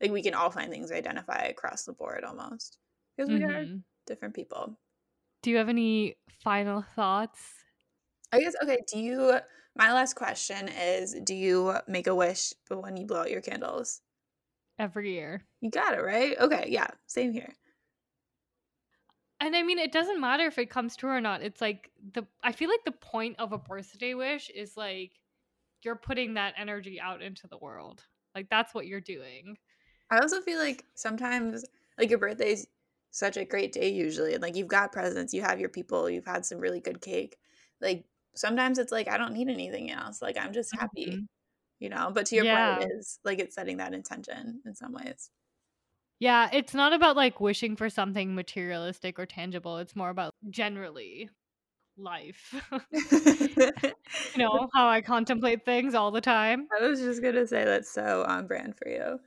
like 0.00 0.10
we 0.12 0.22
can 0.22 0.34
all 0.34 0.50
find 0.50 0.70
things 0.72 0.92
identify 0.92 1.42
across 1.44 1.84
the 1.84 1.92
board 1.92 2.24
almost. 2.24 2.78
Because 3.16 3.30
we 3.30 3.42
are 3.44 3.66
Mhm. 3.66 3.84
different 4.06 4.34
people. 4.34 4.78
do 5.42 5.50
you 5.50 5.56
have 5.56 5.68
any 5.68 6.16
final 6.42 6.82
thoughts? 6.82 7.64
I 8.32 8.38
guess 8.40 8.54
okay, 8.62 8.78
do 8.86 8.98
you 9.00 9.40
my 9.74 9.92
last 9.92 10.14
question 10.14 10.68
is 10.68 11.12
do 11.24 11.34
you 11.34 11.78
make 11.88 12.06
a 12.06 12.14
wish 12.14 12.52
but 12.68 12.80
when 12.80 12.96
you 12.96 13.04
blow 13.06 13.20
out 13.22 13.30
your 13.32 13.42
candles? 13.42 14.02
Every 14.78 15.12
year. 15.12 15.46
You 15.60 15.70
got 15.70 15.92
it, 15.94 16.00
right? 16.00 16.38
Okay, 16.38 16.66
yeah, 16.70 16.88
same 17.06 17.32
here. 17.32 17.52
And 19.40 19.54
I 19.54 19.62
mean, 19.62 19.78
it 19.78 19.92
doesn't 19.92 20.20
matter 20.20 20.44
if 20.46 20.58
it 20.58 20.70
comes 20.70 20.96
true 20.96 21.10
or 21.10 21.20
not. 21.20 21.42
It's 21.42 21.60
like 21.60 21.90
the 22.12 22.26
I 22.42 22.52
feel 22.52 22.70
like 22.70 22.84
the 22.84 22.92
point 22.92 23.38
of 23.38 23.52
a 23.52 23.58
birthday 23.58 24.14
wish 24.14 24.48
is 24.50 24.76
like 24.76 25.20
you're 25.86 25.96
putting 25.96 26.34
that 26.34 26.54
energy 26.58 27.00
out 27.00 27.22
into 27.22 27.48
the 27.48 27.58
world. 27.58 28.06
Like 28.36 28.50
that's 28.50 28.74
what 28.74 28.88
you're 28.88 29.00
doing. 29.02 29.58
I 30.10 30.18
also 30.18 30.40
feel 30.40 30.58
like 30.58 30.84
sometimes 30.94 31.64
like 31.98 32.10
your 32.10 32.18
birthday's 32.18 32.66
such 33.10 33.36
a 33.36 33.44
great 33.44 33.72
day 33.72 33.88
usually 33.88 34.34
and 34.34 34.42
like 34.42 34.56
you've 34.56 34.68
got 34.68 34.92
presents, 34.92 35.32
you 35.34 35.42
have 35.42 35.60
your 35.60 35.68
people, 35.70 36.08
you've 36.10 36.26
had 36.26 36.44
some 36.46 36.58
really 36.58 36.80
good 36.80 37.00
cake. 37.00 37.38
Like 37.80 38.06
sometimes 38.34 38.78
it's 38.78 38.92
like 38.92 39.08
I 39.08 39.18
don't 39.18 39.32
need 39.34 39.48
anything 39.48 39.90
else. 39.90 40.22
Like 40.22 40.36
I'm 40.38 40.52
just 40.52 40.72
happy, 40.78 41.16
Mhm. 41.16 41.26
you 41.80 41.88
know? 41.90 42.10
But 42.12 42.26
to 42.28 42.36
your 42.36 42.46
Yeah. 42.46 42.56
point 42.56 42.68
it 42.68 42.88
is 42.98 43.20
like 43.24 43.38
it's 43.40 43.54
setting 43.56 43.78
that 43.78 43.94
intention 43.94 44.62
in 44.66 44.74
some 44.76 44.92
ways. 44.92 45.30
Yeah, 46.18 46.48
it's 46.52 46.72
not 46.74 46.92
about 46.94 47.16
like 47.16 47.40
wishing 47.40 47.76
for 47.76 47.90
something 47.90 48.34
materialistic 48.34 49.18
or 49.18 49.26
tangible. 49.26 49.78
It's 49.78 49.94
more 49.96 50.10
about 50.10 50.34
generally. 50.48 51.28
Life. 51.98 52.54
you 52.92 53.72
know, 54.36 54.68
how 54.74 54.88
I 54.88 55.00
contemplate 55.00 55.64
things 55.64 55.94
all 55.94 56.10
the 56.10 56.20
time. 56.20 56.68
I 56.78 56.86
was 56.86 57.00
just 57.00 57.22
gonna 57.22 57.46
say 57.46 57.64
that's 57.64 57.90
so 57.90 58.24
on 58.26 58.46
brand 58.46 58.74
for 58.76 58.88
you. 58.88 59.18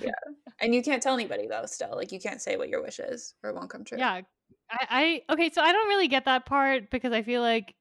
Yeah. 0.00 0.12
and 0.60 0.74
you 0.74 0.82
can't 0.82 1.02
tell 1.02 1.14
anybody 1.14 1.46
though, 1.46 1.66
still. 1.66 1.94
Like 1.94 2.12
you 2.12 2.20
can't 2.20 2.40
say 2.40 2.56
what 2.56 2.68
your 2.68 2.82
wish 2.82 2.98
is 2.98 3.34
or 3.42 3.50
it 3.50 3.56
won't 3.56 3.70
come 3.70 3.84
true. 3.84 3.98
Yeah. 3.98 4.22
I, 4.70 5.22
I 5.28 5.32
okay, 5.32 5.50
so 5.50 5.62
I 5.62 5.72
don't 5.72 5.88
really 5.88 6.08
get 6.08 6.24
that 6.24 6.46
part 6.46 6.90
because 6.90 7.12
I 7.12 7.22
feel 7.22 7.42
like 7.42 7.74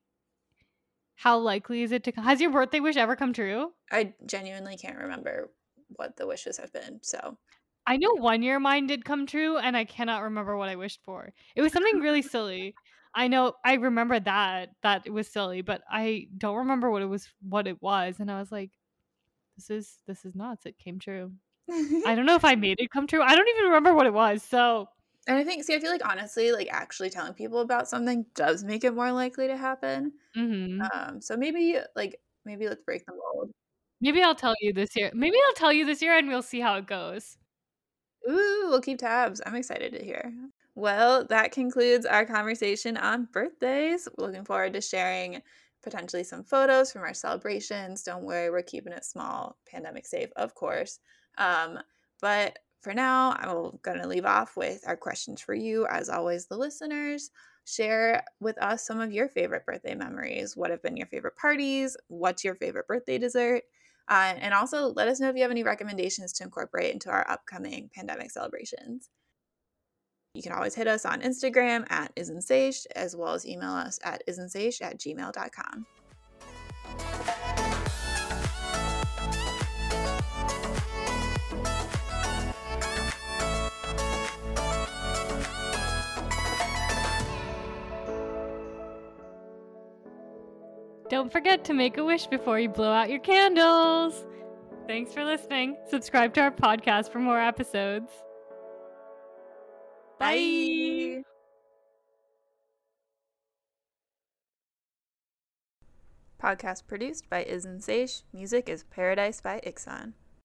how 1.15 1.38
likely 1.38 1.84
is 1.84 1.91
it 1.91 2.04
to 2.06 2.12
has 2.12 2.41
your 2.41 2.52
birthday 2.52 2.80
wish 2.80 2.98
ever 2.98 3.15
come 3.15 3.34
true? 3.34 3.72
I 3.91 4.13
genuinely 4.26 4.78
can't 4.78 4.98
remember 4.98 5.52
what 5.96 6.17
the 6.17 6.28
wishes 6.28 6.58
have 6.58 6.74
been. 6.74 7.00
So 7.02 7.38
I 7.86 7.98
know 7.98 8.13
one 8.13 8.43
year 8.43 8.60
mine 8.60 8.88
did 8.88 9.06
come 9.06 9.26
true 9.26 9.58
and 9.58 9.76
I 9.76 9.86
cannot 9.86 10.24
remember 10.24 10.58
what 10.58 10.69
I 10.69 10.76
wished 10.76 11.02
for. 11.04 11.34
It 11.56 11.62
was 11.62 11.72
something 11.72 12.00
really 12.00 12.22
silly. 12.22 12.76
I 13.15 13.28
know 13.28 13.54
I 13.63 13.73
remember 13.76 14.19
that 14.19 14.69
that 14.82 15.04
it 15.06 15.12
was 15.12 15.28
silly, 15.28 15.62
but 15.62 15.82
I 15.89 16.28
don't 16.38 16.58
remember 16.58 16.89
what 16.89 17.02
it 17.02 17.08
was 17.08 17.28
what 17.41 17.67
it 17.67 17.82
was 17.82 18.19
and 18.19 18.32
I 18.32 18.39
was 18.39 18.52
like 18.52 18.71
this 19.56 19.69
is 19.69 19.97
this 20.08 20.26
is 20.26 20.36
nuts. 20.36 20.65
It 20.65 20.78
came 20.78 20.99
true. 20.99 21.32
I 21.71 22.15
don't 22.15 22.26
know 22.26 22.36
if 22.36 22.45
I 22.45 22.56
made 22.56 22.80
it 22.80 22.89
come 22.91 23.08
true. 23.08 23.21
I 23.21 23.36
don't 23.36 23.47
even 23.47 23.65
remember 23.65 23.93
what 23.93 24.08
it 24.08 24.13
was. 24.13 24.43
So 24.43 24.88
and 25.28 25.38
I 25.38 25.43
think 25.43 25.63
see 25.63 25.76
I 25.76 25.80
feel 25.80 25.91
like 25.91 26.08
honestly 26.08 26.52
like 26.52 26.67
actually 26.71 27.10
telling 27.10 27.34
people 27.34 27.60
about 27.62 27.88
something 27.88 28.26
does 28.36 28.63
make 28.63 28.84
it 28.84 28.93
more 28.93 29.12
likely 29.12 29.47
to 29.47 29.58
happen. 29.58 30.13
Mm-hmm. 30.36 30.82
Um 30.93 31.21
so 31.21 31.38
maybe 31.38 31.78
like 31.95 32.19
maybe 32.45 32.67
let's 32.67 32.82
break 32.82 33.06
the 33.06 33.13
mold. 33.13 33.52
Maybe 34.02 34.21
I'll 34.21 34.36
tell 34.36 34.56
you 34.60 34.73
this 34.73 34.95
year. 34.95 35.12
Maybe 35.13 35.38
I'll 35.47 35.56
tell 35.56 35.71
you 35.71 35.86
this 35.86 36.02
year 36.02 36.17
and 36.17 36.28
we'll 36.28 36.41
see 36.41 36.60
how 36.60 36.76
it 36.76 36.88
goes. 36.88 37.38
Ooh, 38.30 38.67
we'll 38.69 38.82
keep 38.82 38.99
tabs. 38.99 39.41
I'm 39.45 39.56
excited 39.56 39.93
to 39.93 40.04
hear. 40.04 40.34
Well, 40.76 41.26
that 41.28 41.52
concludes 41.52 42.06
our 42.06 42.26
conversation 42.26 42.98
on 42.98 43.28
birthdays. 43.32 44.08
Looking 44.18 44.44
forward 44.44 44.74
to 44.74 44.82
sharing 44.82 45.42
potentially 45.84 46.24
some 46.24 46.44
photos 46.44 46.92
from 46.92 47.04
our 47.04 47.14
celebrations. 47.14 48.04
Don't 48.04 48.24
worry, 48.24 48.50
we're 48.50 48.64
keeping 48.64 48.94
it 48.94 49.06
small, 49.06 49.58
pandemic 49.68 50.08
safe, 50.08 50.30
of 50.36 50.56
course. 50.56 51.00
Um, 51.38 51.80
but 52.22 52.58
for 52.82 52.94
now, 52.94 53.36
I'm 53.40 53.78
going 53.82 54.02
to 54.02 54.08
leave 54.08 54.26
off 54.26 54.58
with 54.58 54.82
our 54.88 54.98
questions 54.98 55.42
for 55.42 55.54
you. 55.54 55.86
As 55.88 56.10
always, 56.10 56.48
the 56.48 56.58
listeners, 56.58 57.30
share 57.66 58.24
with 58.40 58.62
us 58.62 58.86
some 58.86 59.00
of 59.00 59.14
your 59.14 59.30
favorite 59.30 59.66
birthday 59.66 59.96
memories. 59.96 60.58
What 60.58 60.72
have 60.72 60.82
been 60.82 60.98
your 60.98 61.08
favorite 61.08 61.38
parties? 61.38 61.96
What's 62.08 62.44
your 62.44 62.56
favorite 62.56 62.88
birthday 62.88 63.18
dessert? 63.18 63.64
Uh, 64.10 64.34
and 64.38 64.54
also 64.54 64.88
let 64.94 65.08
us 65.08 65.20
know 65.20 65.30
if 65.30 65.36
you 65.36 65.44
have 65.44 65.52
any 65.52 65.64
recommendations 65.64 66.34
to 66.34 66.44
incorporate 66.44 66.94
into 66.94 67.10
our 67.10 67.30
upcoming 67.30 67.90
pandemic 67.96 68.32
celebrations. 68.32 69.10
You 70.34 70.41
can 70.41 70.52
always 70.52 70.74
hit 70.74 70.88
us 70.88 71.06
on 71.06 71.22
Instagram 71.22 71.86
at 71.91 72.15
isn'tsage, 72.15 72.88
as 72.96 73.15
well 73.15 73.34
as 73.34 73.46
email 73.46 73.69
us 73.69 74.00
at 74.04 74.24
isn'tsage 74.28 74.82
at 74.82 74.98
gmail.com. 74.98 75.86
Don't 91.10 91.32
forget 91.32 91.63
to 91.65 91.76
make 91.76 92.00
a 92.00 92.04
wish 92.04 92.26
before 92.26 92.60
you 92.60 92.69
blow 92.69 92.91
out 92.91 93.12
your 93.12 93.19
candles. 93.19 94.26
Thanks 94.88 95.13
for 95.13 95.24
listening. 95.24 95.78
Subscribe 95.88 96.34
to 96.34 96.41
our 96.41 96.52
podcast 96.52 97.12
for 97.12 97.19
more 97.19 97.39
episodes. 97.39 98.10
Bye. 100.19 101.23
Podcast 106.41 106.88
produced 106.88 107.30
by 107.30 107.43
Isn't 107.43 107.82
Sage. 107.84 108.23
Music 108.34 108.67
is 108.67 108.84
Paradise 108.84 109.39
by 109.39 109.62
Ikson. 109.65 110.13